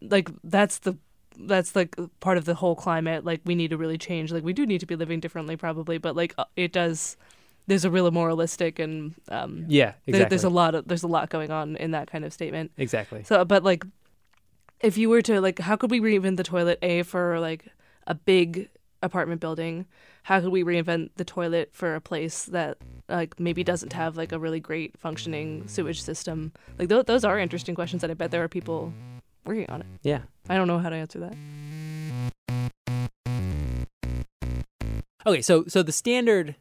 like. 0.00 0.28
That's 0.44 0.78
the 0.78 0.96
that's 1.38 1.76
like 1.76 1.94
part 2.20 2.38
of 2.38 2.44
the 2.44 2.54
whole 2.54 2.74
climate. 2.76 3.24
Like 3.24 3.40
we 3.44 3.54
need 3.54 3.70
to 3.70 3.76
really 3.76 3.98
change. 3.98 4.32
Like 4.32 4.44
we 4.44 4.52
do 4.52 4.66
need 4.66 4.80
to 4.80 4.86
be 4.86 4.96
living 4.96 5.20
differently, 5.20 5.56
probably, 5.56 5.98
but 5.98 6.16
like 6.16 6.34
uh, 6.38 6.44
it 6.56 6.72
does. 6.72 7.16
There's 7.68 7.84
a 7.84 7.90
real 7.90 8.10
moralistic 8.12 8.78
and 8.78 9.14
um, 9.28 9.64
Yeah, 9.68 9.94
there- 10.06 10.28
there's 10.28 10.44
a 10.44 10.48
lot 10.50 10.74
of 10.76 10.86
there's 10.88 11.02
a 11.02 11.08
lot 11.08 11.30
going 11.30 11.50
on 11.50 11.76
in 11.76 11.90
that 11.92 12.10
kind 12.10 12.24
of 12.24 12.32
statement. 12.32 12.70
Exactly. 12.76 13.24
So, 13.24 13.44
but 13.44 13.64
like, 13.64 13.84
if 14.80 14.96
you 14.98 15.08
were 15.08 15.22
to 15.22 15.40
like, 15.40 15.58
how 15.58 15.74
could 15.76 15.90
we 15.90 16.00
reinvent 16.00 16.36
the 16.36 16.44
toilet? 16.44 16.78
A 16.82 17.02
for 17.02 17.40
like 17.40 17.66
a 18.06 18.14
big 18.14 18.68
apartment 19.02 19.40
building. 19.40 19.86
How 20.22 20.40
could 20.40 20.50
we 20.50 20.64
reinvent 20.64 21.10
the 21.16 21.24
toilet 21.24 21.70
for 21.72 21.94
a 21.94 22.00
place 22.00 22.44
that 22.46 22.78
like 23.08 23.38
maybe 23.38 23.62
doesn't 23.62 23.92
have 23.92 24.16
like 24.16 24.32
a 24.32 24.38
really 24.38 24.60
great 24.60 24.98
functioning 24.98 25.68
sewage 25.68 26.02
system? 26.02 26.52
Like 26.78 26.88
th- 26.88 27.06
those 27.06 27.24
are 27.24 27.38
interesting 27.38 27.74
questions 27.74 28.02
that 28.02 28.10
I 28.10 28.14
bet 28.14 28.30
there 28.30 28.42
are 28.42 28.48
people 28.48 28.92
working 29.44 29.68
on 29.68 29.82
it. 29.82 29.86
Yeah. 30.02 30.22
I 30.48 30.56
don't 30.56 30.66
know 30.66 30.78
how 30.78 30.88
to 30.88 30.96
answer 30.96 31.20
that. 31.20 31.36
Okay, 35.26 35.42
so 35.42 35.64
so 35.66 35.82
the 35.82 35.92
standard 35.92 36.54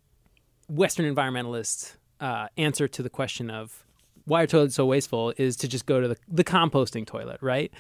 Western 0.68 1.14
environmentalist 1.14 1.96
uh, 2.20 2.48
answer 2.58 2.88
to 2.88 3.04
the 3.04 3.10
question 3.10 3.52
of 3.52 3.84
why 4.26 4.42
are 4.42 4.48
toilets 4.48 4.76
so 4.76 4.86
wasteful 4.86 5.34
is 5.38 5.56
to 5.58 5.68
just 5.68 5.86
go 5.86 6.02
to 6.02 6.08
the, 6.08 6.18
the 6.28 6.44
composting 6.44 7.06
toilet, 7.06 7.38
right? 7.42 7.72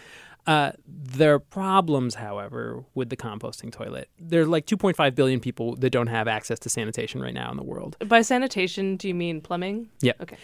Uh, 0.48 0.72
there 0.88 1.34
are 1.34 1.40
problems, 1.40 2.16
however, 2.16 2.84
with 2.94 3.10
the 3.10 3.18
composting 3.18 3.72
toilet. 3.72 4.10
There 4.20 4.42
are 4.42 4.46
like 4.46 4.66
2.5 4.66 5.16
billion 5.16 5.40
people 5.40 5.76
that 5.78 5.90
don't 5.90 6.08
have 6.08 6.28
access 6.28 6.60
to 6.60 6.70
sanitation 6.70 7.22
right 7.22 7.34
now 7.34 7.50
in 7.52 7.58
the 7.58 7.64
world. 7.64 7.98
By 8.06 8.22
sanitation, 8.22 8.96
do 8.98 9.08
you 9.08 9.16
mean 9.16 9.42
plumbing? 9.42 9.90
Yeah. 10.02 10.14
Okay. 10.22 10.38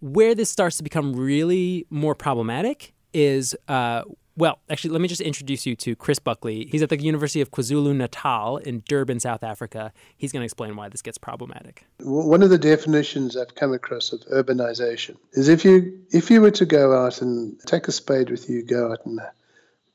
Where 0.00 0.34
this 0.34 0.50
starts 0.50 0.76
to 0.78 0.82
become 0.82 1.14
really 1.14 1.86
more 1.90 2.14
problematic 2.14 2.94
is, 3.12 3.56
uh, 3.68 4.02
well, 4.36 4.60
actually, 4.70 4.90
let 4.90 5.00
me 5.00 5.08
just 5.08 5.20
introduce 5.20 5.66
you 5.66 5.76
to 5.76 5.96
Chris 5.96 6.18
Buckley. 6.18 6.66
He's 6.70 6.82
at 6.82 6.88
the 6.88 6.98
University 6.98 7.40
of 7.40 7.50
KwaZulu 7.50 7.94
Natal 7.94 8.56
in 8.58 8.82
Durban, 8.88 9.20
South 9.20 9.42
Africa. 9.42 9.92
He's 10.16 10.32
going 10.32 10.40
to 10.40 10.44
explain 10.44 10.76
why 10.76 10.88
this 10.88 11.02
gets 11.02 11.18
problematic. 11.18 11.84
One 11.98 12.42
of 12.42 12.50
the 12.50 12.56
definitions 12.56 13.36
I've 13.36 13.54
come 13.54 13.72
across 13.72 14.12
of 14.12 14.20
urbanization 14.32 15.16
is 15.32 15.48
if 15.48 15.64
you 15.64 16.00
if 16.10 16.30
you 16.30 16.40
were 16.40 16.52
to 16.52 16.64
go 16.64 16.94
out 16.94 17.20
and 17.20 17.58
take 17.66 17.88
a 17.88 17.92
spade 17.92 18.30
with 18.30 18.48
you, 18.48 18.62
go 18.62 18.92
out 18.92 19.04
and 19.04 19.20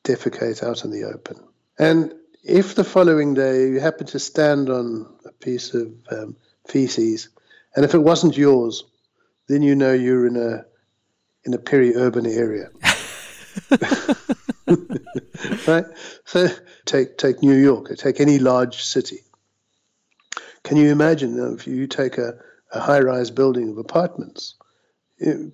defecate 0.05 0.63
out 0.63 0.85
in 0.85 0.91
the 0.91 1.03
open, 1.03 1.37
and 1.77 2.13
if 2.43 2.75
the 2.75 2.83
following 2.83 3.33
day 3.33 3.67
you 3.69 3.79
happen 3.79 4.05
to 4.07 4.19
stand 4.19 4.69
on 4.69 5.07
a 5.25 5.31
piece 5.31 5.73
of 5.73 5.91
um, 6.11 6.35
feces, 6.67 7.29
and 7.75 7.83
if 7.83 7.93
it 7.93 7.99
wasn't 7.99 8.37
yours, 8.37 8.83
then 9.47 9.61
you 9.61 9.75
know 9.75 9.93
you're 9.93 10.27
in 10.27 10.37
a 10.37 10.65
in 11.43 11.53
a 11.53 11.59
peri-urban 11.59 12.25
area. 12.25 12.69
right? 15.67 15.85
So 16.25 16.47
take 16.85 17.17
take 17.17 17.41
New 17.41 17.55
York, 17.55 17.91
or 17.91 17.95
take 17.95 18.19
any 18.19 18.39
large 18.39 18.83
city. 18.83 19.19
Can 20.63 20.77
you 20.77 20.91
imagine 20.91 21.37
if 21.53 21.67
you 21.67 21.85
take 21.85 22.17
a, 22.17 22.33
a 22.71 22.79
high-rise 22.79 23.29
building 23.29 23.69
of 23.69 23.77
apartments? 23.77 24.55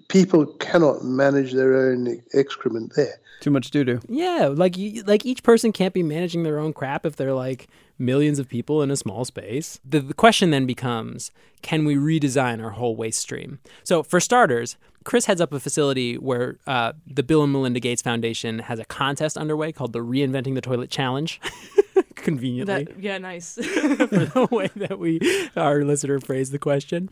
People 0.07 0.45
cannot 0.59 1.03
manage 1.03 1.53
their 1.53 1.75
own 1.75 2.21
excrement 2.33 2.93
there. 2.95 3.19
Too 3.41 3.51
much 3.51 3.71
doo 3.71 3.83
doo. 3.83 3.99
Yeah, 4.07 4.47
like 4.53 4.77
you, 4.77 5.03
like 5.03 5.25
each 5.25 5.43
person 5.43 5.71
can't 5.71 5.93
be 5.93 6.03
managing 6.03 6.43
their 6.43 6.59
own 6.59 6.73
crap 6.73 7.05
if 7.05 7.15
they're 7.15 7.33
like 7.33 7.67
millions 7.97 8.39
of 8.39 8.47
people 8.47 8.81
in 8.81 8.89
a 8.91 8.95
small 8.95 9.25
space. 9.25 9.79
The, 9.87 9.99
the 9.99 10.13
question 10.13 10.49
then 10.49 10.65
becomes, 10.65 11.31
can 11.61 11.85
we 11.85 11.95
redesign 11.95 12.63
our 12.63 12.71
whole 12.71 12.95
waste 12.95 13.21
stream? 13.21 13.59
So 13.83 14.03
for 14.03 14.19
starters, 14.19 14.77
Chris 15.03 15.25
heads 15.25 15.41
up 15.41 15.53
a 15.53 15.59
facility 15.59 16.17
where 16.17 16.57
uh, 16.67 16.93
the 17.07 17.23
Bill 17.23 17.43
and 17.43 17.51
Melinda 17.51 17.79
Gates 17.79 18.01
Foundation 18.01 18.59
has 18.59 18.79
a 18.79 18.85
contest 18.85 19.37
underway 19.37 19.71
called 19.71 19.93
the 19.93 19.99
Reinventing 19.99 20.55
the 20.55 20.61
Toilet 20.61 20.89
Challenge. 20.89 21.39
Conveniently, 22.15 22.83
That 22.85 22.99
yeah, 22.99 23.17
nice. 23.17 23.55
for 23.55 24.05
the 24.05 24.47
way 24.51 24.69
that 24.75 24.99
we 24.99 25.19
our 25.55 25.83
listener 25.83 26.19
phrased 26.19 26.51
the 26.51 26.59
question. 26.59 27.09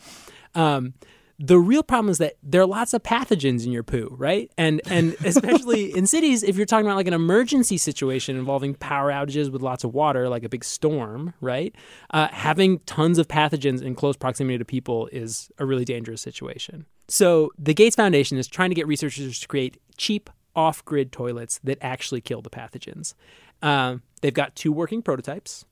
Um, 0.54 0.94
the 1.40 1.58
real 1.58 1.84
problem 1.84 2.12
is 2.12 2.18
that 2.18 2.36
there 2.44 2.62
are 2.62 2.68
lots 2.68 2.94
of 2.94 3.02
pathogens 3.02 3.66
in 3.66 3.72
your 3.72 3.82
poo, 3.82 4.14
right? 4.18 4.52
And 4.58 4.82
and 4.88 5.16
especially 5.26 5.96
in 5.96 6.06
cities, 6.06 6.44
if 6.44 6.58
you're 6.58 6.66
talking 6.66 6.86
about 6.86 6.98
like 6.98 7.08
an 7.08 7.14
emergency 7.14 7.78
situation 7.78 8.36
involving 8.36 8.76
power 8.76 9.10
outages 9.10 9.50
with 9.50 9.62
lots 9.62 9.86
of 9.86 9.94
water, 9.94 10.28
like 10.28 10.44
a 10.44 10.50
big 10.50 10.66
storm, 10.66 11.34
right? 11.40 11.74
Uh, 12.12 12.28
having 12.32 12.80
tons 12.80 13.18
of 13.18 13.30
pathogens 13.30 13.82
in 13.82 13.96
close 13.96 14.18
proximity 14.18 14.58
to 14.58 14.66
people 14.66 15.08
is 15.14 15.50
a 15.58 15.66
really 15.66 15.86
dangerous 15.86 16.22
situation. 16.22 16.86
So 17.08 17.52
the 17.58 17.74
Gates 17.74 17.96
Foundation 17.96 18.38
is 18.38 18.48
trying 18.48 18.70
to 18.70 18.76
get 18.76 18.86
researchers 18.86 19.40
to 19.40 19.48
create 19.48 19.80
cheap 19.98 20.30
off-grid 20.56 21.12
toilets 21.12 21.60
that 21.64 21.78
actually 21.82 22.20
kill 22.20 22.42
the 22.42 22.50
pathogens. 22.50 23.14
Um, 23.62 24.04
they've 24.22 24.34
got 24.34 24.56
two 24.56 24.74
working 24.74 25.02
prototypes. 25.02 25.66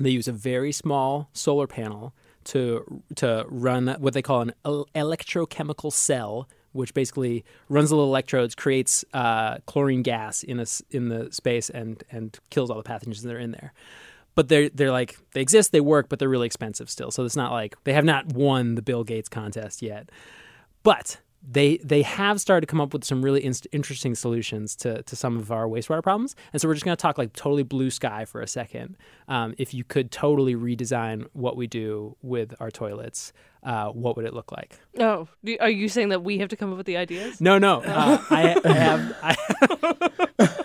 They 0.00 0.10
use 0.10 0.26
a 0.26 0.32
very 0.32 0.72
small 0.72 1.28
solar 1.34 1.66
panel 1.66 2.14
to 2.44 3.02
to 3.16 3.44
run 3.48 3.88
what 3.98 4.14
they 4.14 4.22
call 4.22 4.40
an 4.42 4.52
electrochemical 4.64 5.92
cell, 5.92 6.48
which 6.72 6.94
basically 6.94 7.44
runs 7.68 7.90
little 7.90 8.06
electrodes, 8.06 8.54
creates 8.54 9.04
uh, 9.12 9.58
chlorine 9.66 10.02
gas 10.02 10.42
in 10.42 10.60
a 10.60 10.66
in 10.90 11.08
the 11.08 11.32
space, 11.32 11.70
and 11.70 12.02
and 12.10 12.38
kills 12.50 12.70
all 12.70 12.80
the 12.80 12.88
pathogens 12.88 13.22
that 13.22 13.32
are 13.32 13.38
in 13.38 13.52
there. 13.52 13.72
But 14.34 14.48
they're 14.48 14.68
they're 14.68 14.92
like 14.92 15.16
they 15.32 15.40
exist, 15.40 15.72
they 15.72 15.80
work, 15.80 16.08
but 16.08 16.18
they're 16.18 16.28
really 16.28 16.46
expensive 16.46 16.90
still. 16.90 17.10
So 17.10 17.24
it's 17.24 17.36
not 17.36 17.52
like 17.52 17.76
they 17.84 17.92
have 17.92 18.04
not 18.04 18.26
won 18.26 18.74
the 18.74 18.82
Bill 18.82 19.04
Gates 19.04 19.28
contest 19.28 19.82
yet. 19.82 20.10
But 20.82 21.18
they 21.46 21.76
they 21.78 22.02
have 22.02 22.40
started 22.40 22.62
to 22.62 22.66
come 22.66 22.80
up 22.80 22.92
with 22.92 23.04
some 23.04 23.22
really 23.22 23.44
inst- 23.44 23.66
interesting 23.70 24.14
solutions 24.14 24.74
to 24.76 25.02
to 25.02 25.14
some 25.16 25.36
of 25.36 25.52
our 25.52 25.66
wastewater 25.66 26.02
problems. 26.02 26.34
And 26.52 26.60
so 26.60 26.68
we're 26.68 26.74
just 26.74 26.84
going 26.84 26.96
to 26.96 27.00
talk 27.00 27.18
like 27.18 27.32
totally 27.34 27.62
blue 27.62 27.90
sky 27.90 28.24
for 28.24 28.40
a 28.40 28.46
second. 28.48 28.96
Um, 29.28 29.54
if 29.58 29.74
you 29.74 29.84
could 29.84 30.10
totally 30.10 30.54
redesign 30.54 31.26
what 31.32 31.56
we 31.56 31.66
do 31.66 32.16
with 32.22 32.54
our 32.60 32.70
toilets, 32.70 33.32
uh, 33.62 33.88
what 33.90 34.16
would 34.16 34.24
it 34.24 34.32
look 34.32 34.52
like? 34.52 34.78
Oh, 34.98 35.28
do- 35.44 35.58
are 35.60 35.70
you 35.70 35.88
saying 35.88 36.08
that 36.10 36.22
we 36.24 36.38
have 36.38 36.48
to 36.48 36.56
come 36.56 36.70
up 36.70 36.78
with 36.78 36.86
the 36.86 36.96
ideas? 36.96 37.40
No, 37.40 37.58
no. 37.58 37.82
Uh, 37.82 38.18
I, 38.30 38.60
I 38.64 38.72
have. 38.72 39.16
I, 39.22 40.64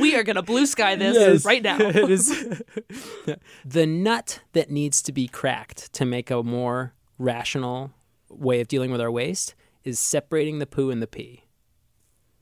we 0.00 0.14
are 0.16 0.22
gonna 0.22 0.42
blue 0.42 0.66
sky 0.66 0.96
this 0.96 1.16
Yes, 1.16 1.44
right 1.44 1.62
now. 1.62 1.78
it 1.80 2.10
is 2.10 2.28
the 3.64 3.86
nut 3.86 4.40
that 4.52 4.70
needs 4.70 5.02
to 5.02 5.12
be 5.12 5.28
cracked 5.28 5.92
to 5.94 6.04
make 6.04 6.30
a 6.30 6.42
more 6.42 6.92
rational 7.18 7.92
way 8.38 8.60
of 8.60 8.68
dealing 8.68 8.90
with 8.90 9.00
our 9.00 9.10
waste 9.10 9.54
is 9.84 9.98
separating 9.98 10.58
the 10.58 10.66
poo 10.66 10.90
and 10.90 11.02
the 11.02 11.06
pee. 11.06 11.44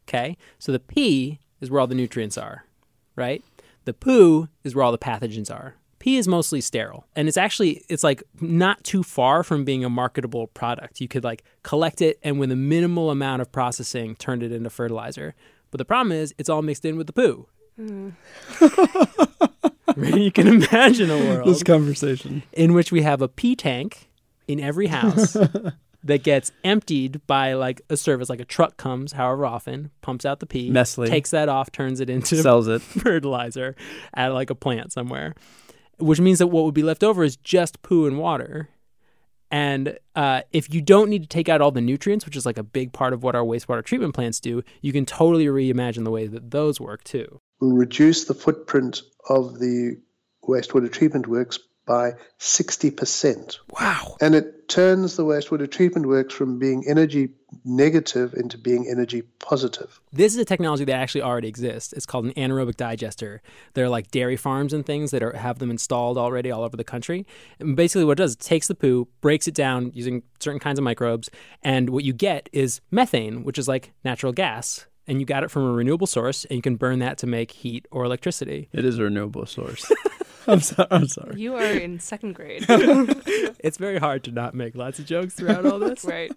Okay? 0.08 0.36
So 0.58 0.72
the 0.72 0.80
pee 0.80 1.40
is 1.60 1.70
where 1.70 1.80
all 1.80 1.86
the 1.86 1.94
nutrients 1.94 2.36
are, 2.38 2.64
right? 3.16 3.42
The 3.84 3.94
poo 3.94 4.48
is 4.64 4.74
where 4.74 4.84
all 4.84 4.92
the 4.92 4.98
pathogens 4.98 5.50
are. 5.52 5.76
Pee 5.98 6.16
is 6.16 6.26
mostly 6.26 6.60
sterile. 6.60 7.06
And 7.14 7.28
it's 7.28 7.36
actually 7.36 7.84
it's 7.88 8.02
like 8.02 8.22
not 8.40 8.82
too 8.82 9.02
far 9.04 9.44
from 9.44 9.64
being 9.64 9.84
a 9.84 9.88
marketable 9.90 10.48
product. 10.48 11.00
You 11.00 11.06
could 11.08 11.22
like 11.22 11.44
collect 11.62 12.02
it 12.02 12.18
and 12.24 12.40
with 12.40 12.50
a 12.50 12.56
minimal 12.56 13.10
amount 13.10 13.40
of 13.42 13.52
processing 13.52 14.16
turn 14.16 14.42
it 14.42 14.50
into 14.50 14.68
fertilizer. 14.70 15.34
But 15.70 15.78
the 15.78 15.84
problem 15.84 16.12
is 16.12 16.34
it's 16.38 16.48
all 16.48 16.62
mixed 16.62 16.84
in 16.84 16.96
with 16.96 17.06
the 17.06 17.12
poo. 17.12 17.46
Mm. 17.80 18.12
you 20.20 20.30
can 20.32 20.48
imagine 20.48 21.10
a 21.10 21.16
world 21.16 21.48
This 21.48 21.62
conversation. 21.62 22.42
in 22.52 22.74
which 22.74 22.92
we 22.92 23.02
have 23.02 23.22
a 23.22 23.28
pee 23.28 23.56
tank 23.56 24.08
in 24.52 24.60
every 24.60 24.86
house 24.86 25.36
that 26.04 26.22
gets 26.22 26.52
emptied 26.64 27.20
by 27.26 27.54
like 27.54 27.82
a 27.88 27.96
service, 27.96 28.28
like 28.28 28.40
a 28.40 28.44
truck 28.44 28.76
comes, 28.76 29.12
however 29.12 29.46
often, 29.46 29.90
pumps 30.00 30.24
out 30.24 30.40
the 30.40 30.46
pee, 30.46 30.70
Nestle. 30.70 31.06
takes 31.06 31.30
that 31.30 31.48
off, 31.48 31.70
turns 31.72 32.00
it 32.00 32.10
into 32.10 32.36
Sells 32.42 32.68
it. 32.68 32.82
fertilizer 32.82 33.76
at 34.14 34.28
like 34.28 34.50
a 34.50 34.54
plant 34.54 34.92
somewhere, 34.92 35.34
which 35.98 36.20
means 36.20 36.38
that 36.38 36.48
what 36.48 36.64
would 36.64 36.74
be 36.74 36.82
left 36.82 37.02
over 37.04 37.22
is 37.24 37.36
just 37.36 37.82
poo 37.82 38.06
and 38.06 38.18
water. 38.18 38.68
And 39.50 39.98
uh, 40.16 40.42
if 40.52 40.72
you 40.72 40.80
don't 40.80 41.10
need 41.10 41.22
to 41.22 41.28
take 41.28 41.50
out 41.50 41.60
all 41.60 41.70
the 41.70 41.82
nutrients, 41.82 42.24
which 42.24 42.36
is 42.36 42.46
like 42.46 42.56
a 42.56 42.62
big 42.62 42.92
part 42.94 43.12
of 43.12 43.22
what 43.22 43.34
our 43.34 43.44
wastewater 43.44 43.84
treatment 43.84 44.14
plants 44.14 44.40
do, 44.40 44.62
you 44.80 44.92
can 44.94 45.04
totally 45.04 45.44
reimagine 45.44 46.04
the 46.04 46.10
way 46.10 46.26
that 46.26 46.50
those 46.50 46.80
work 46.80 47.04
too. 47.04 47.38
will 47.60 47.72
reduce 47.76 48.24
the 48.24 48.34
footprint 48.34 49.02
of 49.28 49.58
the 49.58 50.00
wastewater 50.48 50.90
treatment 50.90 51.26
works 51.28 51.58
by 51.92 52.14
60%. 52.38 53.58
Wow. 53.78 54.16
And 54.22 54.34
it 54.34 54.66
turns 54.70 55.16
the 55.16 55.26
wastewater 55.26 55.70
treatment 55.70 56.06
works 56.06 56.32
from 56.32 56.58
being 56.58 56.84
energy 56.88 57.28
negative 57.66 58.32
into 58.32 58.56
being 58.56 58.86
energy 58.90 59.20
positive. 59.40 60.00
This 60.10 60.32
is 60.32 60.38
a 60.38 60.44
technology 60.46 60.86
that 60.86 60.94
actually 60.94 61.20
already 61.20 61.48
exists. 61.48 61.92
It's 61.92 62.06
called 62.06 62.24
an 62.24 62.32
anaerobic 62.32 62.78
digester. 62.78 63.42
There 63.74 63.84
are 63.84 63.90
like 63.90 64.10
dairy 64.10 64.38
farms 64.38 64.72
and 64.72 64.86
things 64.86 65.10
that 65.10 65.22
are, 65.22 65.36
have 65.36 65.58
them 65.58 65.70
installed 65.70 66.16
already 66.16 66.50
all 66.50 66.62
over 66.62 66.78
the 66.78 66.82
country. 66.82 67.26
And 67.58 67.76
basically, 67.76 68.06
what 68.06 68.12
it 68.12 68.22
does, 68.22 68.32
it 68.32 68.40
takes 68.40 68.68
the 68.68 68.74
poo, 68.74 69.06
breaks 69.20 69.46
it 69.46 69.54
down 69.54 69.90
using 69.92 70.22
certain 70.40 70.60
kinds 70.60 70.78
of 70.78 70.84
microbes, 70.84 71.28
and 71.62 71.90
what 71.90 72.04
you 72.04 72.14
get 72.14 72.48
is 72.54 72.80
methane, 72.90 73.44
which 73.44 73.58
is 73.58 73.68
like 73.68 73.92
natural 74.02 74.32
gas. 74.32 74.86
And 75.06 75.20
you 75.20 75.26
got 75.26 75.44
it 75.44 75.50
from 75.50 75.64
a 75.64 75.72
renewable 75.72 76.06
source, 76.06 76.46
and 76.46 76.56
you 76.56 76.62
can 76.62 76.76
burn 76.76 77.00
that 77.00 77.18
to 77.18 77.26
make 77.26 77.50
heat 77.50 77.86
or 77.90 78.04
electricity. 78.04 78.70
It 78.72 78.86
is 78.86 78.98
a 78.98 79.02
renewable 79.02 79.44
source. 79.44 79.92
I'm 80.46 80.60
sorry. 80.60 80.88
I'm 80.90 81.06
sorry. 81.06 81.40
You 81.40 81.54
are 81.56 81.64
in 81.72 82.00
second 82.00 82.34
grade. 82.34 82.64
it's 82.68 83.78
very 83.78 83.98
hard 83.98 84.24
to 84.24 84.30
not 84.32 84.54
make 84.54 84.74
lots 84.74 84.98
of 84.98 85.06
jokes 85.06 85.34
throughout 85.34 85.64
all 85.66 85.78
this. 85.78 86.04
right. 86.04 86.32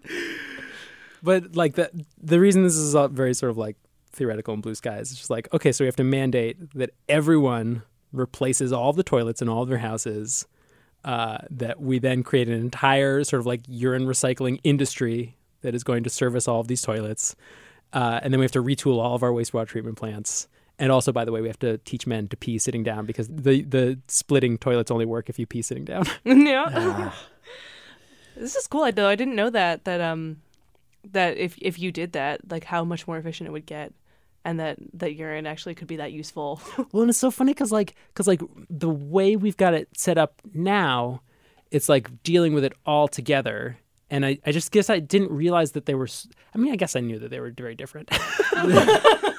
But 1.23 1.55
like 1.55 1.73
the 1.75 1.89
the 2.21 2.39
reason 2.39 2.63
this 2.63 2.75
is 2.75 2.93
all 2.93 3.07
very 3.07 3.33
sort 3.33 3.49
of 3.49 3.57
like 3.57 3.77
theoretical 4.11 4.53
and 4.53 4.61
blue 4.63 4.75
skies 4.75 5.11
is 5.11 5.17
just 5.17 5.29
like 5.29 5.51
okay, 5.53 5.71
so 5.71 5.83
we 5.83 5.87
have 5.87 5.95
to 5.95 6.03
mandate 6.03 6.73
that 6.75 6.91
everyone 7.09 7.81
replaces 8.11 8.71
all 8.71 8.93
the 8.93 9.03
toilets 9.03 9.41
in 9.41 9.49
all 9.49 9.63
of 9.63 9.69
their 9.69 9.79
houses. 9.79 10.45
Uh, 11.03 11.37
that 11.51 11.79
we 11.79 11.99
then 11.99 12.23
create 12.23 12.47
an 12.47 12.55
entire 12.55 13.23
sort 13.23 13.39
of 13.39 13.45
like 13.45 13.61
urine 13.67 14.07
recycling 14.07 14.59
industry 14.63 15.37
that 15.61 15.75
is 15.75 15.83
going 15.83 16.03
to 16.03 16.09
service 16.09 16.47
all 16.47 16.59
of 16.59 16.67
these 16.67 16.81
toilets, 16.81 17.35
uh, 17.93 18.19
and 18.23 18.33
then 18.33 18.39
we 18.39 18.43
have 18.43 18.51
to 18.51 18.63
retool 18.63 18.97
all 18.97 19.13
of 19.13 19.21
our 19.21 19.29
wastewater 19.29 19.67
treatment 19.67 19.97
plants. 19.97 20.47
And 20.77 20.91
also, 20.91 21.11
by 21.11 21.23
the 21.23 21.31
way, 21.31 21.41
we 21.41 21.47
have 21.47 21.59
to 21.59 21.77
teach 21.79 22.05
men 22.05 22.27
to 22.27 22.37
pee 22.37 22.57
sitting 22.57 22.83
down 22.83 23.05
because 23.05 23.27
the 23.29 23.63
the 23.63 23.99
splitting 24.07 24.57
toilets 24.57 24.91
only 24.91 25.05
work 25.05 25.29
if 25.29 25.39
you 25.39 25.45
pee 25.45 25.61
sitting 25.61 25.85
down. 25.85 26.05
yeah. 26.25 27.11
this 28.35 28.55
is 28.55 28.67
cool. 28.67 28.83
I 28.83 28.91
though 28.91 29.07
I 29.07 29.15
didn't 29.15 29.35
know 29.35 29.49
that 29.49 29.85
that 29.85 30.01
um 30.01 30.41
that 31.11 31.37
if 31.37 31.57
if 31.61 31.79
you 31.79 31.91
did 31.91 32.11
that, 32.13 32.51
like 32.51 32.65
how 32.65 32.83
much 32.83 33.07
more 33.07 33.17
efficient 33.17 33.47
it 33.47 33.51
would 33.51 33.65
get, 33.65 33.93
and 34.43 34.59
that 34.59 34.77
that 34.93 35.15
urine 35.15 35.47
actually 35.47 35.75
could 35.75 35.87
be 35.87 35.97
that 35.97 36.11
useful. 36.11 36.61
Well, 36.91 37.01
and 37.01 37.09
it's 37.09 37.19
so 37.19 37.31
funny 37.31 37.53
because 37.53 37.71
like 37.71 37.95
because 38.13 38.27
like 38.27 38.41
the 38.69 38.89
way 38.89 39.35
we've 39.35 39.57
got 39.57 39.73
it 39.73 39.89
set 39.95 40.17
up 40.17 40.41
now, 40.53 41.21
it's 41.71 41.89
like 41.89 42.23
dealing 42.23 42.53
with 42.53 42.63
it 42.63 42.73
all 42.85 43.07
together. 43.07 43.77
And 44.09 44.23
I, 44.25 44.37
I 44.45 44.51
just 44.51 44.71
guess 44.71 44.89
I 44.89 44.99
didn't 44.99 45.31
realize 45.31 45.71
that 45.71 45.87
they 45.87 45.95
were. 45.95 46.07
I 46.53 46.57
mean, 46.57 46.71
I 46.71 46.75
guess 46.75 46.95
I 46.95 46.99
knew 46.99 47.17
that 47.19 47.31
they 47.31 47.39
were 47.39 47.51
very 47.51 47.75
different. 47.75 48.09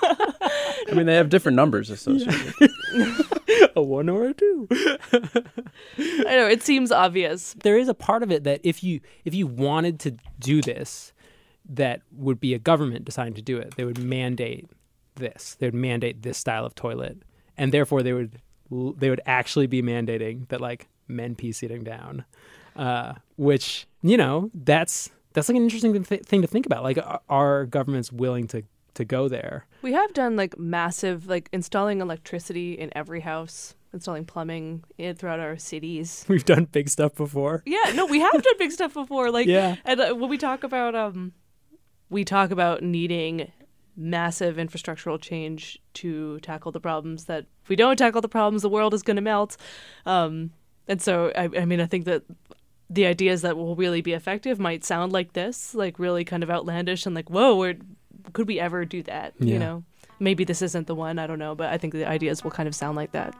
I 0.90 0.94
mean, 0.94 1.06
they 1.06 1.16
have 1.16 1.28
different 1.28 1.56
numbers 1.56 1.90
associated. 1.90 2.54
a 3.76 3.82
one 3.82 4.08
or 4.08 4.26
a 4.26 4.34
two. 4.34 4.68
I 4.70 6.36
know 6.36 6.46
it 6.46 6.62
seems 6.62 6.90
obvious. 6.90 7.54
There 7.62 7.78
is 7.78 7.88
a 7.88 7.94
part 7.94 8.22
of 8.22 8.30
it 8.30 8.44
that 8.44 8.60
if 8.62 8.82
you 8.82 9.00
if 9.24 9.34
you 9.34 9.46
wanted 9.46 10.00
to 10.00 10.16
do 10.38 10.62
this, 10.62 11.12
that 11.68 12.02
would 12.12 12.40
be 12.40 12.54
a 12.54 12.58
government 12.58 13.04
deciding 13.04 13.34
to 13.34 13.42
do 13.42 13.58
it. 13.58 13.74
They 13.76 13.84
would 13.84 14.02
mandate 14.02 14.68
this. 15.16 15.56
They 15.58 15.66
would 15.66 15.74
mandate 15.74 16.22
this 16.22 16.38
style 16.38 16.64
of 16.64 16.74
toilet, 16.74 17.18
and 17.56 17.72
therefore 17.72 18.02
they 18.02 18.12
would 18.12 18.40
they 18.70 19.10
would 19.10 19.20
actually 19.26 19.66
be 19.66 19.82
mandating 19.82 20.48
that 20.48 20.60
like 20.60 20.88
men 21.08 21.34
pee 21.34 21.52
sitting 21.52 21.84
down, 21.84 22.24
uh, 22.76 23.14
which 23.36 23.86
you 24.02 24.16
know 24.16 24.50
that's 24.54 25.10
that's 25.32 25.48
like 25.48 25.56
an 25.56 25.64
interesting 25.64 26.02
th- 26.02 26.22
thing 26.22 26.40
to 26.40 26.48
think 26.48 26.64
about. 26.64 26.82
Like, 26.82 26.98
are, 26.98 27.20
are 27.28 27.66
governments 27.66 28.10
willing 28.10 28.46
to 28.48 28.62
to 28.96 29.04
go 29.04 29.28
there? 29.28 29.66
We 29.82 29.92
have 29.92 30.12
done 30.12 30.36
like 30.36 30.58
massive 30.58 31.26
like 31.28 31.48
installing 31.52 32.00
electricity 32.00 32.74
in 32.74 32.90
every 32.96 33.20
house, 33.20 33.74
installing 33.92 34.24
plumbing 34.24 34.84
in, 34.98 35.14
throughout 35.16 35.40
our 35.40 35.56
cities. 35.56 36.24
We've 36.28 36.44
done 36.44 36.64
big 36.66 36.88
stuff 36.88 37.14
before. 37.14 37.62
Yeah, 37.64 37.92
no, 37.94 38.06
we 38.06 38.20
have 38.20 38.32
done 38.42 38.58
big 38.58 38.72
stuff 38.72 38.94
before. 38.94 39.30
Like, 39.30 39.46
Yeah. 39.46 39.76
and 39.84 40.00
uh, 40.00 40.14
when 40.14 40.28
we 40.28 40.38
talk 40.38 40.64
about 40.64 40.94
um, 40.94 41.32
we 42.10 42.24
talk 42.24 42.50
about 42.50 42.82
needing 42.82 43.50
massive 43.98 44.56
infrastructural 44.56 45.18
change 45.20 45.78
to 45.94 46.38
tackle 46.40 46.70
the 46.70 46.80
problems 46.80 47.24
that 47.24 47.46
if 47.62 47.68
we 47.70 47.76
don't 47.76 47.96
tackle 47.96 48.20
the 48.20 48.28
problems, 48.28 48.60
the 48.62 48.68
world 48.68 48.92
is 48.92 49.02
going 49.02 49.16
to 49.16 49.22
melt. 49.22 49.56
Um, 50.04 50.50
and 50.86 51.00
so, 51.00 51.32
I, 51.34 51.48
I 51.60 51.64
mean, 51.64 51.80
I 51.80 51.86
think 51.86 52.04
that 52.04 52.22
the 52.90 53.06
ideas 53.06 53.40
that 53.42 53.56
will 53.56 53.74
really 53.74 54.02
be 54.02 54.12
effective 54.12 54.58
might 54.60 54.84
sound 54.84 55.12
like 55.12 55.32
this, 55.32 55.74
like 55.74 55.98
really 55.98 56.24
kind 56.24 56.42
of 56.42 56.50
outlandish 56.50 57.06
and 57.06 57.14
like, 57.14 57.30
whoa, 57.30 57.56
where 57.56 57.74
could 58.32 58.46
we 58.46 58.60
ever 58.60 58.84
do 58.84 59.02
that? 59.04 59.34
Yeah. 59.38 59.54
You 59.54 59.58
know, 59.58 59.84
maybe 60.18 60.44
this 60.44 60.62
isn't 60.62 60.86
the 60.86 60.94
one. 60.94 61.18
I 61.18 61.26
don't 61.26 61.38
know, 61.38 61.54
but 61.54 61.72
I 61.72 61.78
think 61.78 61.92
the 61.92 62.06
ideas 62.06 62.44
will 62.44 62.50
kind 62.50 62.66
of 62.66 62.74
sound 62.74 62.96
like 62.96 63.12
that. 63.12 63.34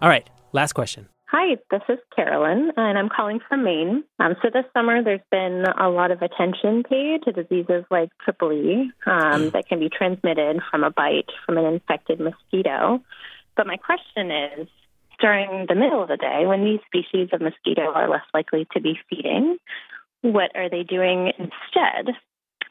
All 0.00 0.08
right, 0.08 0.28
last 0.52 0.74
question. 0.74 1.08
Hi, 1.30 1.56
this 1.70 1.82
is 1.90 1.98
Carolyn, 2.16 2.72
and 2.76 2.96
I'm 2.96 3.10
calling 3.10 3.40
from 3.46 3.64
Maine. 3.64 4.02
Um, 4.18 4.34
so 4.40 4.48
this 4.50 4.64
summer, 4.72 5.02
there's 5.02 5.20
been 5.30 5.64
a 5.78 5.90
lot 5.90 6.10
of 6.10 6.22
attention 6.22 6.84
paid 6.84 7.24
to 7.24 7.32
diseases 7.32 7.84
like 7.90 8.08
triple 8.24 8.50
E 8.52 8.90
um, 9.04 9.50
that 9.50 9.68
can 9.68 9.78
be 9.78 9.90
transmitted 9.90 10.60
from 10.70 10.84
a 10.84 10.90
bite 10.90 11.28
from 11.44 11.58
an 11.58 11.66
infected 11.66 12.18
mosquito. 12.18 13.02
But 13.56 13.66
my 13.66 13.76
question 13.76 14.30
is, 14.30 14.68
during 15.20 15.66
the 15.68 15.74
middle 15.74 16.02
of 16.02 16.08
the 16.08 16.16
day, 16.16 16.44
when 16.46 16.64
these 16.64 16.80
species 16.86 17.28
of 17.32 17.40
mosquito 17.40 17.92
are 17.92 18.08
less 18.08 18.24
likely 18.32 18.66
to 18.72 18.80
be 18.80 18.98
feeding, 19.08 19.58
what 20.22 20.50
are 20.54 20.68
they 20.68 20.82
doing 20.82 21.32
instead? 21.38 22.14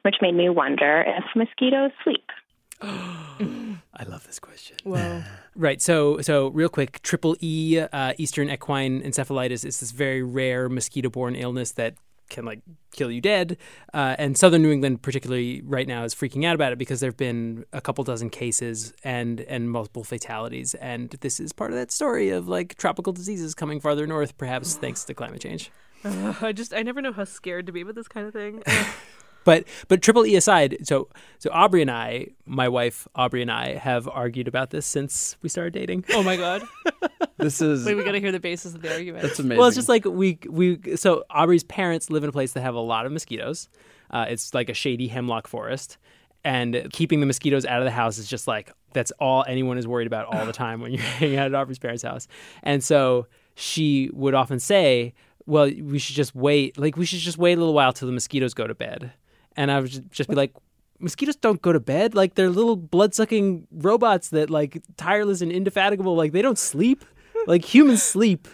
Which 0.03 0.15
made 0.21 0.35
me 0.35 0.49
wonder 0.49 1.03
if 1.05 1.23
mosquitoes 1.35 1.91
sleep. 2.03 2.29
I 2.81 4.03
love 4.07 4.25
this 4.25 4.39
question. 4.39 4.77
Wow. 4.85 5.23
Right. 5.55 5.81
So, 5.81 6.21
so 6.21 6.49
real 6.49 6.69
quick, 6.69 7.01
triple 7.01 7.35
E, 7.41 7.79
uh, 7.79 8.13
Eastern 8.19 8.51
equine 8.51 9.01
encephalitis, 9.01 9.65
is 9.65 9.79
this 9.79 9.89
very 9.89 10.21
rare 10.21 10.69
mosquito-borne 10.69 11.35
illness 11.35 11.71
that 11.71 11.95
can 12.29 12.45
like 12.45 12.61
kill 12.91 13.11
you 13.11 13.21
dead. 13.21 13.57
Uh, 13.93 14.15
and 14.17 14.37
southern 14.37 14.61
New 14.61 14.71
England, 14.71 15.01
particularly 15.01 15.61
right 15.65 15.87
now, 15.87 16.03
is 16.03 16.13
freaking 16.13 16.45
out 16.45 16.55
about 16.55 16.71
it 16.71 16.77
because 16.77 16.99
there 16.99 17.09
have 17.09 17.17
been 17.17 17.65
a 17.73 17.81
couple 17.81 18.03
dozen 18.03 18.29
cases 18.29 18.93
and 19.03 19.41
and 19.41 19.71
multiple 19.71 20.03
fatalities. 20.03 20.73
And 20.75 21.09
this 21.21 21.39
is 21.39 21.53
part 21.53 21.71
of 21.71 21.77
that 21.77 21.91
story 21.91 22.29
of 22.29 22.47
like 22.47 22.75
tropical 22.75 23.13
diseases 23.13 23.55
coming 23.55 23.79
farther 23.79 24.07
north, 24.07 24.37
perhaps 24.37 24.75
thanks 24.75 25.03
to 25.05 25.13
climate 25.13 25.41
change. 25.41 25.71
I 26.03 26.51
just 26.53 26.73
I 26.73 26.83
never 26.83 27.01
know 27.01 27.13
how 27.13 27.23
scared 27.23 27.65
to 27.67 27.71
be 27.71 27.81
about 27.81 27.95
this 27.95 28.07
kind 28.07 28.27
of 28.27 28.33
thing. 28.33 28.63
But 29.47 29.63
but 29.87 30.01
triple 30.01 30.25
E 30.25 30.35
aside, 30.35 30.75
so 30.83 31.07
so 31.39 31.49
Aubrey 31.53 31.81
and 31.81 31.89
I, 31.89 32.27
my 32.45 32.67
wife 32.67 33.07
Aubrey 33.15 33.41
and 33.41 33.49
I, 33.49 33.75
have 33.75 34.05
argued 34.05 34.45
about 34.45 34.71
this 34.71 34.85
since 34.85 35.37
we 35.41 35.47
started 35.47 35.71
dating. 35.71 36.03
oh 36.09 36.21
my 36.21 36.35
god. 36.35 36.63
This 37.37 37.61
is 37.61 37.85
Wait, 37.85 37.93
we 37.93 38.03
got 38.03 38.13
to 38.13 38.19
hear 38.19 38.31
the 38.31 38.39
basis 38.39 38.73
of 38.73 38.81
the 38.81 38.91
argument. 38.91 39.21
that's 39.21 39.37
amazing. 39.37 39.59
Well, 39.59 39.67
it's 39.67 39.75
just 39.77 39.87
like 39.87 40.03
we 40.03 40.39
we 40.49 40.97
so 40.97 41.23
Aubrey's 41.29 41.63
parents 41.63 42.09
live 42.09 42.23
in 42.23 42.29
a 42.29 42.31
place 42.33 42.53
that 42.53 42.61
have 42.61 42.73
a 42.75 42.79
lot 42.79 43.05
of 43.05 43.11
mosquitoes. 43.11 43.69
Uh, 44.09 44.25
it's 44.27 44.53
like 44.53 44.69
a 44.69 44.73
shady 44.73 45.07
hemlock 45.07 45.47
forest, 45.47 45.97
and 46.43 46.87
keeping 46.91 47.21
the 47.21 47.25
mosquitoes 47.27 47.63
out 47.63 47.79
of 47.79 47.85
the 47.85 47.91
house 47.91 48.17
is 48.17 48.27
just 48.27 48.47
like 48.47 48.73
that's 48.91 49.11
all 49.19 49.45
anyone 49.47 49.77
is 49.77 49.87
worried 49.87 50.07
about 50.07 50.25
all 50.25 50.45
the 50.45 50.51
time 50.65 50.81
when 50.81 50.91
you're 50.91 51.03
hanging 51.03 51.37
out 51.37 51.45
at 51.45 51.55
Aubrey's 51.55 51.79
parents' 51.79 52.03
house. 52.03 52.27
And 52.63 52.83
so 52.83 53.27
she 53.55 54.09
would 54.11 54.33
often 54.33 54.59
say, 54.59 55.13
"Well, 55.45 55.67
we 55.67 55.99
should 55.99 56.17
just 56.17 56.35
wait. 56.35 56.77
Like 56.77 56.97
we 56.97 57.05
should 57.05 57.19
just 57.19 57.37
wait 57.37 57.53
a 57.53 57.61
little 57.61 57.75
while 57.75 57.93
till 57.93 58.07
the 58.07 58.13
mosquitoes 58.13 58.53
go 58.53 58.67
to 58.67 58.75
bed." 58.75 59.13
And 59.57 59.69
I 59.71 59.79
would 59.81 59.91
ju- 59.91 60.05
just 60.11 60.29
be 60.29 60.35
like. 60.35 60.53
Mosquitoes 60.99 61.35
don't 61.35 61.61
go 61.61 61.71
to 61.71 61.79
bed. 61.79 62.15
Like 62.15 62.33
they're 62.33 62.49
little 62.49 62.75
blood-sucking 62.75 63.67
robots 63.71 64.29
that 64.29 64.49
like 64.49 64.81
tireless 64.97 65.41
and 65.41 65.51
indefatigable. 65.51 66.15
Like 66.15 66.31
they 66.31 66.41
don't 66.41 66.57
sleep. 66.57 67.05
Like 67.45 67.63
humans 67.63 68.01
sleep. 68.01 68.47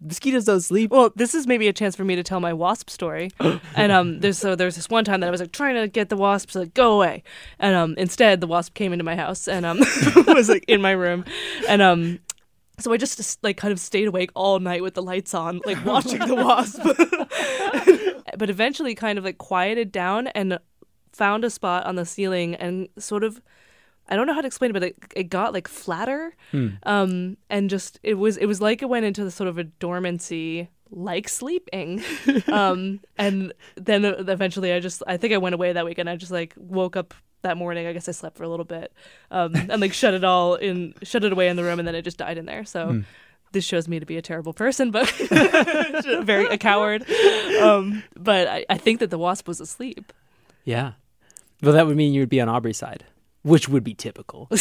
Mosquitoes 0.00 0.44
don't 0.44 0.60
sleep. 0.60 0.90
Well, 0.90 1.10
this 1.16 1.34
is 1.34 1.46
maybe 1.46 1.68
a 1.68 1.72
chance 1.72 1.96
for 1.96 2.04
me 2.04 2.14
to 2.16 2.22
tell 2.22 2.38
my 2.38 2.52
wasp 2.52 2.90
story. 2.90 3.30
and 3.74 3.92
um, 3.92 4.20
there's 4.20 4.36
so 4.36 4.54
there's 4.54 4.76
this 4.76 4.90
one 4.90 5.04
time 5.04 5.20
that 5.20 5.28
I 5.28 5.30
was 5.30 5.40
like 5.40 5.52
trying 5.52 5.74
to 5.74 5.88
get 5.88 6.10
the 6.10 6.18
wasps 6.18 6.52
to 6.52 6.58
like 6.60 6.74
go 6.74 6.92
away, 6.96 7.22
and 7.58 7.74
um, 7.74 7.94
instead 7.96 8.42
the 8.42 8.46
wasp 8.46 8.74
came 8.74 8.92
into 8.92 9.04
my 9.04 9.16
house 9.16 9.48
and 9.48 9.64
um 9.64 9.78
was 10.26 10.50
like 10.50 10.64
in 10.68 10.82
my 10.82 10.92
room, 10.92 11.24
and 11.68 11.80
um. 11.80 12.18
So 12.78 12.92
I 12.92 12.96
just 12.96 13.42
like 13.42 13.56
kind 13.56 13.72
of 13.72 13.80
stayed 13.80 14.08
awake 14.08 14.30
all 14.34 14.58
night 14.58 14.82
with 14.82 14.94
the 14.94 15.02
lights 15.02 15.34
on, 15.34 15.60
like 15.66 15.84
watching 15.84 16.18
the 16.18 16.34
wasp. 16.34 16.82
but 18.38 18.50
eventually, 18.50 18.94
kind 18.94 19.18
of 19.18 19.24
like 19.24 19.38
quieted 19.38 19.92
down, 19.92 20.28
and 20.28 20.58
found 21.12 21.44
a 21.44 21.50
spot 21.50 21.86
on 21.86 21.96
the 21.96 22.04
ceiling 22.04 22.54
and 22.56 22.88
sort 22.98 23.24
of 23.24 23.40
I 24.08 24.16
don't 24.16 24.26
know 24.26 24.34
how 24.34 24.40
to 24.40 24.46
explain 24.46 24.70
it, 24.70 24.74
but 24.74 24.82
it, 24.82 24.96
it 25.16 25.24
got 25.24 25.52
like 25.52 25.66
flatter. 25.66 26.34
Hmm. 26.52 26.68
Um, 26.84 27.36
and 27.50 27.68
just 27.68 27.98
it 28.02 28.14
was 28.14 28.36
it 28.36 28.46
was 28.46 28.60
like 28.60 28.82
it 28.82 28.88
went 28.88 29.04
into 29.04 29.24
the 29.24 29.30
sort 29.30 29.48
of 29.48 29.58
a 29.58 29.64
dormancy 29.64 30.68
like 30.90 31.28
sleeping. 31.28 32.04
um, 32.46 33.00
and 33.18 33.52
then 33.76 34.04
eventually 34.04 34.72
I 34.72 34.80
just 34.80 35.02
I 35.06 35.16
think 35.16 35.34
I 35.34 35.38
went 35.38 35.54
away 35.54 35.72
that 35.72 35.84
weekend. 35.84 36.08
I 36.08 36.16
just 36.16 36.32
like 36.32 36.54
woke 36.56 36.96
up 36.96 37.14
that 37.42 37.56
morning. 37.56 37.86
I 37.86 37.92
guess 37.92 38.08
I 38.08 38.12
slept 38.12 38.36
for 38.36 38.44
a 38.44 38.48
little 38.48 38.64
bit. 38.64 38.92
Um, 39.30 39.54
and 39.54 39.80
like 39.80 39.92
shut 39.92 40.14
it 40.14 40.24
all 40.24 40.54
in 40.56 40.94
shut 41.02 41.24
it 41.24 41.32
away 41.32 41.48
in 41.48 41.56
the 41.56 41.64
room 41.64 41.78
and 41.78 41.86
then 41.86 41.94
it 41.94 42.02
just 42.02 42.18
died 42.18 42.38
in 42.38 42.46
there. 42.46 42.64
So 42.64 42.88
Hmm. 42.92 43.00
this 43.52 43.64
shows 43.64 43.88
me 43.88 44.00
to 44.00 44.06
be 44.06 44.16
a 44.16 44.22
terrible 44.22 44.52
person, 44.52 44.90
but 44.90 45.08
very 46.22 46.46
a 46.46 46.58
coward. 46.58 47.08
Um, 47.60 48.02
but 48.16 48.48
I, 48.48 48.66
I 48.68 48.78
think 48.78 49.00
that 49.00 49.10
the 49.10 49.18
wasp 49.18 49.48
was 49.48 49.60
asleep. 49.60 50.12
Yeah. 50.64 50.92
Well, 51.62 51.72
that 51.72 51.86
would 51.86 51.96
mean 51.96 52.12
you 52.12 52.20
would 52.20 52.28
be 52.28 52.40
on 52.40 52.48
Aubrey's 52.48 52.76
side, 52.76 53.04
which 53.42 53.68
would 53.68 53.84
be 53.84 53.94
typical. 53.94 54.48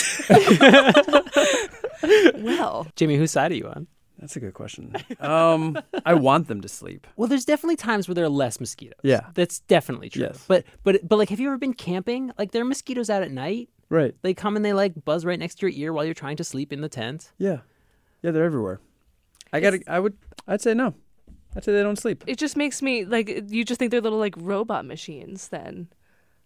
well, 2.35 2.88
Jamie, 2.95 3.17
whose 3.17 3.31
side 3.31 3.51
are 3.51 3.55
you 3.55 3.67
on? 3.67 3.88
That's 4.19 4.36
a 4.36 4.39
good 4.39 4.54
question. 4.54 4.93
Um, 5.19 5.78
I 6.06 6.13
want 6.13 6.47
them 6.47 6.62
to 6.62 6.67
sleep. 6.69 7.06
Well, 7.17 7.28
there's 7.28 7.45
definitely 7.45 7.75
times 7.75 8.08
where 8.08 8.15
there 8.15 8.25
are 8.25 8.30
less 8.30 8.60
mosquitoes. 8.60 8.99
Yeah. 9.04 9.28
That's 9.34 9.60
definitely 9.60 10.10
true. 10.10 10.23
Yes. 10.23 10.43
But 10.47 10.63
but 10.84 11.08
but 11.08 11.17
like 11.17 11.30
have 11.30 11.39
you 11.39 11.47
ever 11.47 11.58
been 11.58 11.73
camping? 11.73 12.32
Like 12.38 12.51
there 12.51 12.62
are 12.62 12.65
mosquitoes 12.65 13.10
out 13.10 13.23
at 13.23 13.32
night. 13.32 13.69
Right. 13.89 14.15
They 14.21 14.34
come 14.34 14.56
and 14.56 14.63
they 14.65 14.73
like 14.73 15.04
buzz 15.06 15.25
right 15.25 15.38
next 15.38 15.56
to 15.60 15.67
your 15.67 15.78
ear 15.78 15.93
while 15.93 16.06
you're 16.06 16.13
trying 16.13 16.38
to 16.38 16.43
sleep 16.43 16.71
in 16.73 16.82
the 16.82 16.89
tent. 16.89 17.32
Yeah. 17.38 17.60
Yeah, 18.21 18.32
they're 18.32 18.45
everywhere. 18.45 18.80
I 19.54 19.60
got 19.60 19.71
to 19.71 19.84
I 19.88 19.99
would 19.99 20.17
I'd 20.47 20.62
say 20.62 20.73
no. 20.73 20.93
I'd 21.56 21.63
say 21.63 21.71
they 21.73 21.84
don't 21.84 21.97
sleep. 21.97 22.23
It 22.28 22.38
just 22.38 22.58
makes 22.58 22.82
me 22.82 23.06
like 23.06 23.30
you 23.49 23.63
just 23.63 23.80
think 23.80 23.91
they're 23.91 24.01
little 24.01 24.19
like 24.19 24.36
robot 24.38 24.86
machines 24.86 25.49
then. 25.49 25.89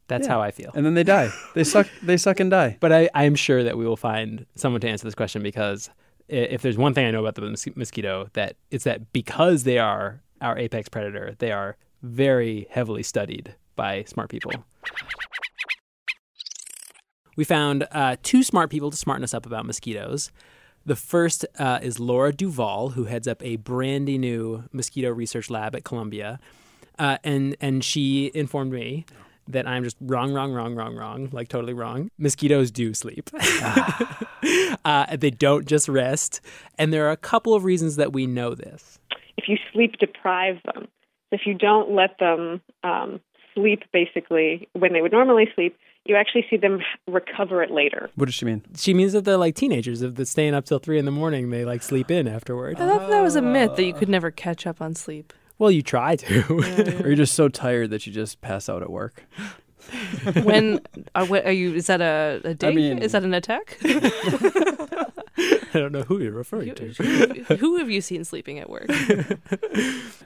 That's 0.08 0.25
Yeah. 0.27 0.34
how 0.34 0.41
I 0.41 0.49
feel. 0.51 0.71
And 0.73 0.84
then 0.86 0.95
they 0.95 1.03
die. 1.03 1.29
They 1.53 1.63
suck 1.63 1.88
they 2.01 2.17
suck 2.17 2.39
and 2.39 2.49
die. 2.49 2.77
But 2.82 2.91
I, 2.91 3.10
I'm 3.13 3.36
sure 3.36 3.63
that 3.63 3.77
we 3.77 3.86
will 3.86 3.95
find 3.97 4.45
someone 4.55 4.82
to 4.82 4.89
answer 4.89 5.05
this 5.05 5.15
question 5.15 5.43
because 5.43 5.89
i- 5.89 5.91
if 6.29 6.61
there's 6.61 6.77
one 6.77 6.93
thing 6.93 7.05
I 7.05 7.11
know 7.11 7.19
about 7.19 7.35
the 7.35 7.41
mos- 7.41 7.75
mosquito, 7.75 8.29
that 8.33 8.55
it's 8.71 8.83
that 8.83 9.11
because 9.11 9.63
they 9.63 9.79
are 9.79 10.21
our 10.41 10.57
apex 10.57 10.87
predator, 10.89 11.35
they 11.39 11.51
are 11.51 11.75
very 12.01 12.67
heavily 12.69 13.03
studied 13.03 13.55
by 13.75 14.03
smart 14.03 14.29
people. 14.29 14.51
We 17.35 17.43
found 17.43 17.87
uh, 17.91 18.17
two 18.21 18.43
smart 18.43 18.69
people 18.69 18.91
to 18.91 18.97
smarten 18.97 19.23
us 19.23 19.33
up 19.33 19.45
about 19.45 19.65
mosquitoes. 19.65 20.31
The 20.85 20.95
first 20.95 21.45
uh, 21.57 21.79
is 21.81 21.99
Laura 21.99 22.33
Duvall, 22.33 22.89
who 22.89 23.05
heads 23.05 23.27
up 23.27 23.43
a 23.43 23.57
brandy 23.57 24.17
new 24.17 24.65
mosquito 24.71 25.09
research 25.11 25.49
lab 25.49 25.75
at 25.75 25.83
Columbia, 25.83 26.39
uh, 26.97 27.17
and 27.23 27.55
and 27.61 27.83
she 27.83 28.31
informed 28.33 28.73
me 28.73 29.05
that 29.49 29.67
I'm 29.67 29.83
just 29.83 29.97
wrong, 29.99 30.33
wrong, 30.33 30.53
wrong, 30.53 30.75
wrong, 30.75 30.95
wrong, 30.95 31.29
like 31.31 31.47
totally 31.47 31.73
wrong. 31.73 32.12
Mosquitoes 32.17 32.71
do 32.71 32.93
sleep. 32.93 33.29
uh, 34.85 35.15
they 35.17 35.31
don't 35.31 35.67
just 35.67 35.89
rest, 35.89 36.41
and 36.77 36.93
there 36.93 37.07
are 37.07 37.12
a 37.12 37.17
couple 37.17 37.53
of 37.53 37.63
reasons 37.63 37.95
that 37.97 38.13
we 38.13 38.25
know 38.27 38.55
this. 38.55 38.99
if 39.38 39.47
you 39.47 39.57
sleep 39.73 39.97
deprive 39.99 40.57
them, 40.65 40.88
if 41.31 41.41
you 41.45 41.53
don't 41.53 41.91
let 41.91 42.17
them 42.19 42.62
um, 42.83 43.19
sleep 43.53 43.83
basically 43.91 44.67
when 44.73 44.93
they 44.93 45.01
would 45.01 45.12
normally 45.12 45.47
sleep, 45.55 45.77
you 46.05 46.15
actually 46.15 46.45
see 46.49 46.57
them 46.57 46.79
recover 47.07 47.62
it 47.62 47.71
later. 47.71 48.09
What 48.15 48.25
does 48.25 48.35
she 48.35 48.45
mean? 48.45 48.63
She 48.75 48.93
means 48.93 49.13
that 49.13 49.25
they're 49.25 49.38
like 49.38 49.55
teenagers. 49.55 50.01
If 50.01 50.15
they're 50.15 50.25
staying 50.25 50.53
up 50.53 50.65
till 50.65 50.79
three 50.79 50.97
in 50.97 51.05
the 51.05 51.12
morning, 51.12 51.49
they 51.49 51.65
like 51.65 51.83
sleep 51.83 52.09
in 52.09 52.27
afterward. 52.27 52.79
I 52.79 52.88
thought 52.88 53.09
that 53.09 53.21
was 53.21 53.35
a 53.35 53.41
myth 53.41 53.75
that 53.75 53.83
you 53.83 53.93
could 53.93 54.09
never 54.09 54.31
catch 54.31 54.65
up 54.65 54.81
on 54.81 54.95
sleep. 54.95 55.33
Well, 55.59 55.69
you 55.69 55.81
try 55.83 56.15
to. 56.15 56.43
or 57.03 57.07
you're 57.07 57.15
just 57.15 57.35
so 57.35 57.49
tired 57.49 57.91
that 57.91 58.07
you 58.07 58.13
just 58.13 58.41
pass 58.41 58.67
out 58.69 58.81
at 58.81 58.89
work. 58.89 59.23
when 60.43 60.79
uh, 61.15 61.25
are, 61.29 61.43
are 61.45 61.51
you? 61.51 61.73
Is 61.75 61.87
that 61.87 62.01
a, 62.01 62.41
a 62.43 62.53
dig? 62.53 62.75
mean- 62.75 62.99
is 62.99 63.11
that 63.11 63.23
an 63.23 63.33
attack? 63.33 63.77
I 65.73 65.79
don't 65.79 65.91
know 65.91 66.03
who 66.03 66.19
you're 66.19 66.32
referring 66.32 66.73
to. 66.75 66.88
who, 66.93 67.55
who 67.55 67.77
have 67.77 67.89
you 67.89 68.01
seen 68.01 68.23
sleeping 68.23 68.60
at 68.60 68.69
work? 68.69 68.89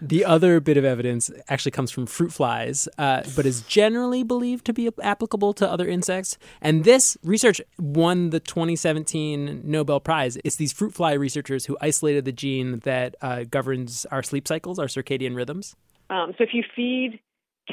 The 0.01 0.25
other 0.25 0.60
bit 0.60 0.75
of 0.75 0.84
evidence 0.84 1.32
actually 1.47 1.71
comes 1.71 1.89
from 1.89 2.08
fruit 2.08 2.34
flies, 2.34 2.89
uh, 2.97 3.23
but 3.38 3.45
is 3.45 3.62
generally 3.62 4.21
believed 4.23 4.65
to 4.65 4.73
be 4.73 4.89
applicable 5.01 5.53
to 5.53 5.69
other 5.69 5.88
insects. 5.88 6.38
And 6.62 6.84
this 6.84 7.17
research 7.23 7.62
won 7.79 8.32
the 8.32 8.41
2017 8.41 9.62
Nobel 9.63 10.01
Prize. 10.01 10.38
It's 10.43 10.58
these 10.58 10.73
fruit 10.73 10.93
fly 10.93 11.13
researchers 11.13 11.67
who 11.67 11.77
isolated 11.79 12.25
the 12.25 12.34
gene 12.34 12.79
that 12.79 13.15
uh, 13.21 13.45
governs 13.49 14.06
our 14.08 14.21
sleep 14.21 14.45
cycles, 14.45 14.77
our 14.77 14.88
circadian 14.88 15.38
rhythms. 15.38 15.73
Um, 16.10 16.34
so 16.38 16.43
if 16.43 16.53
you 16.53 16.63
feed 16.75 17.21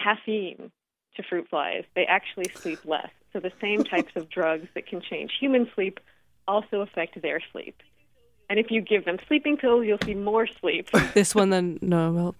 caffeine 0.00 0.70
to 1.16 1.22
fruit 1.28 1.48
flies, 1.50 1.82
they 1.96 2.04
actually 2.04 2.48
sleep 2.54 2.78
less. 2.84 3.10
So 3.32 3.40
the 3.40 3.52
same 3.60 3.82
types 3.82 4.12
of 4.14 4.30
drugs 4.30 4.68
that 4.74 4.86
can 4.86 5.00
change 5.00 5.32
human 5.40 5.68
sleep 5.74 5.98
also 6.50 6.80
affect 6.80 7.20
their 7.22 7.40
sleep. 7.52 7.76
And 8.48 8.58
if 8.58 8.70
you 8.70 8.80
give 8.80 9.04
them 9.04 9.18
sleeping 9.28 9.56
pills, 9.56 9.86
you'll 9.86 9.98
see 10.04 10.14
more 10.14 10.46
sleep. 10.46 10.90
this 11.14 11.34
won 11.34 11.50
the 11.50 11.78
Nobel 11.80 12.34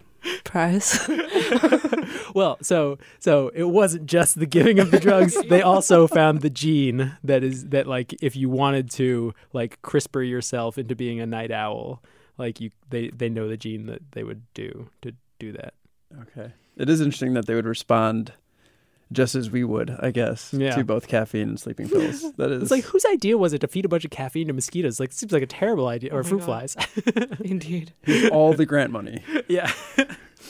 Prize. 0.44 1.08
Well, 2.34 2.58
so 2.62 2.98
so 3.18 3.50
it 3.54 3.64
wasn't 3.64 4.06
just 4.06 4.38
the 4.38 4.46
giving 4.46 4.78
of 4.78 4.90
the 4.90 5.00
drugs. 5.00 5.36
they 5.48 5.62
also 5.62 6.06
found 6.06 6.40
the 6.40 6.50
gene 6.50 7.16
that 7.24 7.42
is 7.42 7.68
that 7.68 7.86
like 7.86 8.14
if 8.22 8.36
you 8.36 8.48
wanted 8.48 8.90
to 8.92 9.34
like 9.52 9.80
CRISPR 9.82 10.28
yourself 10.28 10.78
into 10.78 10.94
being 10.94 11.20
a 11.20 11.26
night 11.26 11.50
owl, 11.50 12.02
like 12.38 12.60
you 12.60 12.70
they 12.88 13.08
they 13.08 13.28
know 13.28 13.48
the 13.48 13.56
gene 13.56 13.86
that 13.86 14.02
they 14.12 14.22
would 14.22 14.42
do 14.54 14.88
to 15.02 15.12
do 15.38 15.52
that. 15.52 15.74
Okay. 16.22 16.52
It 16.76 16.88
is 16.88 17.00
interesting 17.00 17.34
that 17.34 17.46
they 17.46 17.54
would 17.54 17.66
respond 17.66 18.32
just 19.12 19.34
as 19.34 19.50
we 19.50 19.64
would, 19.64 19.96
I 20.00 20.10
guess, 20.10 20.52
Yeah. 20.54 20.74
to 20.76 20.84
both 20.84 21.08
caffeine 21.08 21.48
and 21.48 21.58
sleeping 21.60 21.88
pills. 21.88 22.22
That 22.36 22.50
is 22.52 22.62
It's 22.62 22.70
like 22.70 22.84
whose 22.84 23.04
idea 23.06 23.36
was 23.38 23.52
it 23.52 23.60
to 23.60 23.68
feed 23.68 23.84
a 23.84 23.88
bunch 23.88 24.04
of 24.04 24.10
caffeine 24.10 24.46
to 24.46 24.52
mosquitoes? 24.52 25.00
Like 25.00 25.10
it 25.10 25.14
seems 25.16 25.32
like 25.32 25.42
a 25.42 25.46
terrible 25.46 25.88
idea, 25.88 26.12
or 26.12 26.20
Oh 26.20 26.22
my 26.22 26.28
fruit 26.28 26.38
God. 26.40 26.46
flies. 26.46 26.76
Indeed. 27.44 27.92
all 28.30 28.52
the 28.52 28.66
grant 28.66 28.90
money. 28.92 29.22
yeah. 29.48 29.70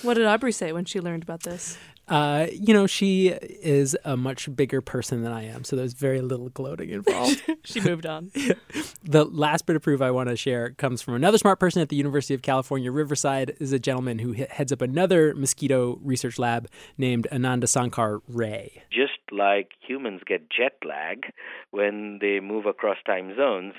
What 0.03 0.15
did 0.15 0.27
Aubrey 0.27 0.53
say 0.53 0.73
when 0.73 0.85
she 0.85 1.01
learned 1.01 1.23
about 1.23 1.43
this? 1.43 1.77
Uh, 2.11 2.49
you 2.53 2.75
know, 2.75 2.89
she 2.89 3.29
is 3.29 3.97
a 4.05 4.17
much 4.17 4.55
bigger 4.57 4.81
person 4.81 5.23
than 5.23 5.33
I 5.33 5.45
am, 5.45 5.63
so 5.63 5.77
there's 5.77 5.93
very 5.93 6.21
little 6.21 6.49
gloating 6.49 6.91
involved. 6.91 7.41
she 7.65 7.81
moved 7.81 8.05
on. 8.05 8.33
the 9.05 9.25
last 9.25 9.65
bit 9.65 9.77
of 9.77 9.83
proof 9.83 10.03
I 10.03 10.11
want 10.11 10.29
to 10.29 10.37
share 10.37 10.71
comes 10.71 11.03
from 11.03 11.15
another 11.15 11.39
smart 11.39 11.61
person 11.61 11.81
at 11.81 11.89
the 11.89 11.95
University 11.95 12.35
of 12.35 12.43
California, 12.43 12.91
Riverside. 12.91 13.57
Is 13.61 13.73
a 13.73 13.79
gentleman 13.79 14.19
who 14.19 14.33
heads 14.33 14.73
up 14.73 14.83
another 14.83 15.35
mosquito 15.37 16.01
research 16.03 16.39
lab 16.39 16.69
named 16.99 17.29
Anandasankar 17.31 18.21
Ray. 18.29 18.83
just 18.91 19.13
like 19.31 19.71
humans 19.81 20.23
get 20.27 20.51
jet 20.51 20.75
lag 20.85 21.27
when 21.71 22.19
they 22.21 22.41
move 22.41 22.67
across 22.67 22.97
time 23.07 23.37
zones, 23.37 23.75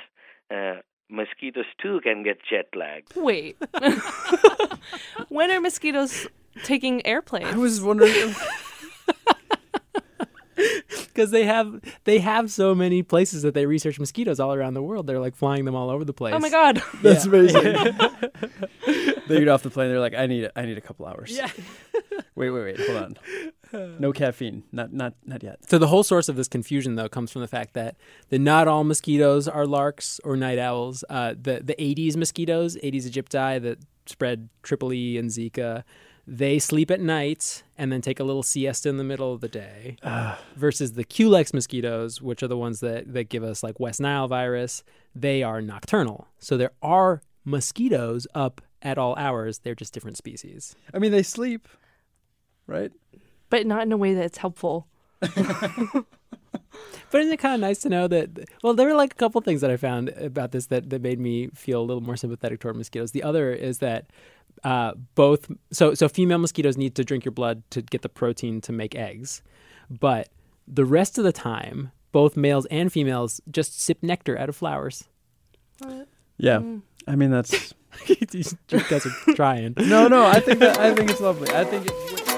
uh, 0.50 0.76
mosquitoes 1.10 1.65
too 1.82 2.00
can 2.02 2.24
get 2.24 2.38
jet 2.50 2.67
lag. 2.76 3.04
Wait. 3.15 3.58
when 5.28 5.52
are 5.52 5.60
mosquitoes 5.60 6.28
taking 6.64 7.06
airplanes? 7.06 7.54
I 7.54 7.58
was 7.58 7.82
wondering. 7.82 8.36
Because 11.08 11.32
they 11.32 11.46
have 11.46 11.82
they 12.04 12.20
have 12.20 12.52
so 12.52 12.76
many 12.76 13.02
places 13.04 13.42
that 13.44 13.54
they 13.54 13.66
research 13.66 14.00
mosquitoes 14.00 14.40
all 14.40 14.54
around 14.54 14.74
the 14.76 14.82
world. 14.84 15.08
They're 15.08 15.20
like 15.20 15.36
flying 15.36 15.66
them 15.66 15.76
all 15.76 15.90
over 15.90 16.06
the 16.06 16.14
place. 16.14 16.34
Oh 16.36 16.40
my 16.40 16.50
god. 16.50 16.82
That's 17.02 17.26
Yeah. 17.26 17.32
amazing. 17.32 17.64
they 19.28 19.40
get 19.40 19.48
off 19.48 19.64
the 19.64 19.70
plane. 19.70 19.90
They're 19.90 20.00
like, 20.00 20.14
I 20.16 20.28
need, 20.28 20.50
I 20.56 20.66
need 20.66 20.78
a 20.78 20.82
couple 20.82 21.06
hours. 21.06 21.32
Yeah. 21.36 21.50
wait, 22.36 22.50
wait, 22.52 22.62
wait. 22.78 22.80
Hold 22.80 22.98
on. 23.74 23.98
No 24.00 24.12
caffeine. 24.12 24.64
Not, 24.74 24.92
not, 24.92 25.14
not 25.26 25.42
yet. 25.42 25.60
So 25.70 25.78
the 25.78 25.88
whole 25.88 26.04
source 26.04 26.28
of 26.28 26.36
this 26.36 26.50
confusion, 26.50 26.96
though, 26.96 27.08
comes 27.08 27.32
from 27.32 27.42
the 27.42 27.48
fact 27.48 27.74
that 27.74 27.96
that 28.30 28.40
not 28.40 28.68
all 28.68 28.84
mosquitoes 28.84 29.48
are 29.48 29.66
larks 29.66 30.20
or 30.26 30.36
night 30.36 30.60
owls. 30.60 31.06
Uh, 31.10 31.34
the 31.42 31.62
the 31.64 31.82
Aedes 31.82 32.18
mosquitoes, 32.18 32.76
Aedes 32.84 33.10
aegypti, 33.10 33.62
that 33.62 33.80
spread 34.08 34.50
Triple 34.62 34.92
E 34.92 35.18
and 35.18 35.30
Zika, 35.30 35.84
they 36.28 36.60
sleep 36.60 36.92
at 36.92 37.00
night 37.00 37.64
and 37.78 37.92
then 37.92 38.02
take 38.02 38.20
a 38.20 38.24
little 38.24 38.44
siesta 38.44 38.90
in 38.90 38.98
the 38.98 39.04
middle 39.04 39.34
of 39.34 39.42
the 39.42 39.48
day. 39.48 39.98
versus 40.56 40.94
the 40.94 41.04
Culex 41.04 41.54
mosquitoes, 41.54 42.22
which 42.22 42.44
are 42.44 42.48
the 42.48 42.58
ones 42.58 42.80
that 42.80 43.14
that 43.14 43.30
give 43.30 43.44
us 43.44 43.64
like 43.64 43.80
West 43.80 44.00
Nile 44.00 44.28
virus, 44.28 44.84
they 45.16 45.44
are 45.44 45.62
nocturnal. 45.62 46.28
So 46.40 46.58
there 46.58 46.72
are 46.82 47.22
mosquitoes 47.44 48.28
up 48.34 48.62
at 48.82 48.98
all 48.98 49.16
hours. 49.16 49.60
They're 49.60 49.76
just 49.76 49.94
different 49.94 50.18
species. 50.18 50.76
I 50.94 51.00
mean, 51.00 51.12
they 51.12 51.24
sleep, 51.24 51.68
right? 52.68 52.92
But 53.50 53.66
not 53.66 53.84
in 53.84 53.92
a 53.92 53.98
way 53.98 54.14
that's 54.14 54.38
helpful. 54.38 54.88
But 57.12 57.22
isn't 57.22 57.34
it 57.34 57.38
kind 57.38 57.54
of 57.54 57.60
nice 57.60 57.80
to 57.80 57.90
know 57.90 58.08
that? 58.08 58.30
Well, 58.63 58.74
there 58.74 58.88
were 58.88 58.94
like 58.94 59.13
a 59.13 59.15
couple 59.17 59.42
things 59.42 59.60
that 59.62 59.69
I 59.69 59.76
found 59.76 60.10
about 60.10 60.54
this 60.54 60.67
that, 60.67 60.90
that 60.90 61.02
made 61.02 61.19
me 61.19 61.50
feel 61.54 61.82
a 61.82 61.84
little 61.84 62.02
more 62.02 62.15
sympathetic 62.15 62.62
toward 62.62 62.78
mosquitoes. 62.78 63.12
The 63.12 63.22
other 63.22 63.52
is 63.52 63.80
that 63.80 64.06
uh, 64.64 64.94
both 65.16 65.52
so 65.72 65.94
so 65.94 66.08
female 66.08 66.38
mosquitoes 66.38 66.78
need 66.78 66.96
to 66.96 67.04
drink 67.04 67.26
your 67.26 67.32
blood 67.32 67.64
to 67.72 67.82
get 67.82 68.02
the 68.02 68.10
protein 68.10 68.62
to 68.62 68.72
make 68.72 68.96
eggs, 68.96 69.42
but 69.90 70.30
the 70.68 70.86
rest 70.86 71.18
of 71.18 71.24
the 71.24 71.32
time, 71.32 71.92
both 72.12 72.38
males 72.38 72.66
and 72.68 72.92
females 72.92 73.42
just 73.50 73.82
sip 73.82 74.02
nectar 74.02 74.38
out 74.38 74.50
of 74.50 74.56
flowers. 74.56 75.06
What? 75.80 76.08
Yeah. 76.38 76.60
Mm. 76.60 76.82
I 77.08 77.16
mean, 77.16 77.32
that's. 77.32 77.74
These 78.32 78.56
guys 78.68 79.06
are 79.06 79.34
trying. 79.36 79.74
no, 79.78 80.08
no. 80.08 80.26
I 80.26 80.40
think 80.40 80.60
that 80.60 80.80
I 80.80 80.96
think 80.96 81.10
it's 81.12 81.20
lovely. 81.20 81.50
I 81.50 81.66
think 81.66 81.88
it's. 81.90 82.31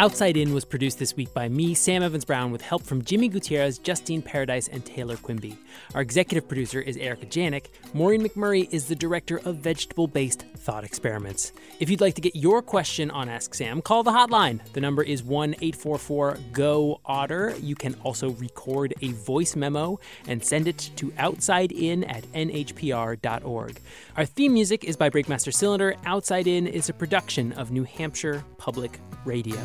Outside 0.00 0.38
In 0.38 0.54
was 0.54 0.64
produced 0.64 0.98
this 0.98 1.14
week 1.14 1.34
by 1.34 1.46
me, 1.50 1.74
Sam 1.74 2.02
Evans 2.02 2.24
Brown, 2.24 2.50
with 2.50 2.62
help 2.62 2.84
from 2.84 3.04
Jimmy 3.04 3.28
Gutierrez, 3.28 3.76
Justine 3.76 4.22
Paradise, 4.22 4.66
and 4.66 4.82
Taylor 4.82 5.18
Quimby. 5.18 5.58
Our 5.94 6.00
executive 6.00 6.48
producer 6.48 6.80
is 6.80 6.96
Erica 6.96 7.26
Janik. 7.26 7.66
Maureen 7.92 8.22
McMurray 8.22 8.66
is 8.72 8.88
the 8.88 8.94
director 8.96 9.42
of 9.44 9.56
vegetable 9.56 10.06
based 10.06 10.46
thought 10.56 10.84
experiments. 10.84 11.52
If 11.80 11.90
you'd 11.90 12.00
like 12.00 12.14
to 12.14 12.22
get 12.22 12.34
your 12.34 12.62
question 12.62 13.10
on 13.10 13.28
Ask 13.28 13.52
Sam, 13.52 13.82
call 13.82 14.02
the 14.02 14.10
hotline. 14.10 14.60
The 14.72 14.80
number 14.80 15.02
is 15.02 15.22
1 15.22 15.56
844 15.60 16.38
GO 16.52 17.00
OTTER. 17.04 17.56
You 17.60 17.74
can 17.74 17.94
also 18.02 18.30
record 18.30 18.94
a 19.02 19.12
voice 19.12 19.54
memo 19.54 20.00
and 20.26 20.42
send 20.42 20.66
it 20.66 20.78
to 20.96 21.10
outsidein 21.18 22.10
at 22.10 22.24
nhpr.org. 22.32 23.80
Our 24.16 24.24
theme 24.24 24.54
music 24.54 24.84
is 24.84 24.96
by 24.96 25.10
Breakmaster 25.10 25.52
Cylinder. 25.52 25.94
Outside 26.06 26.46
In 26.46 26.66
is 26.66 26.88
a 26.88 26.94
production 26.94 27.52
of 27.52 27.70
New 27.70 27.84
Hampshire 27.84 28.42
Public 28.56 28.98
Radio. 29.26 29.58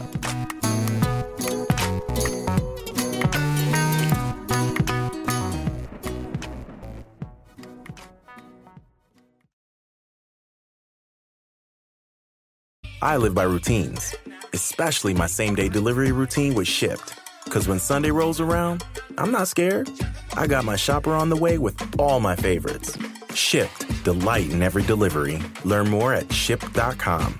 I 13.06 13.18
live 13.18 13.36
by 13.36 13.44
routines, 13.44 14.16
especially 14.54 15.14
my 15.14 15.28
same 15.28 15.54
day 15.54 15.70
delivery 15.70 16.12
routine 16.12 16.56
with 16.56 16.68
Shipt. 16.68 17.14
Because 17.44 17.68
when 17.68 17.78
Sunday 17.78 18.10
rolls 18.10 18.40
around, 18.42 18.84
I'm 19.20 19.32
not 19.32 19.48
scared. 19.48 19.92
I 20.36 20.48
got 20.48 20.66
my 20.66 20.76
shopper 20.76 21.14
on 21.14 21.30
the 21.30 21.36
way 21.36 21.60
with 21.60 21.80
all 22.00 22.20
my 22.20 22.36
favorites. 22.36 22.98
Shipt, 23.30 24.04
delight 24.04 24.50
in 24.50 24.64
every 24.64 24.82
delivery. 24.82 25.40
Learn 25.64 25.88
more 25.88 26.16
at 26.16 26.34
shipt.com. 26.34 27.40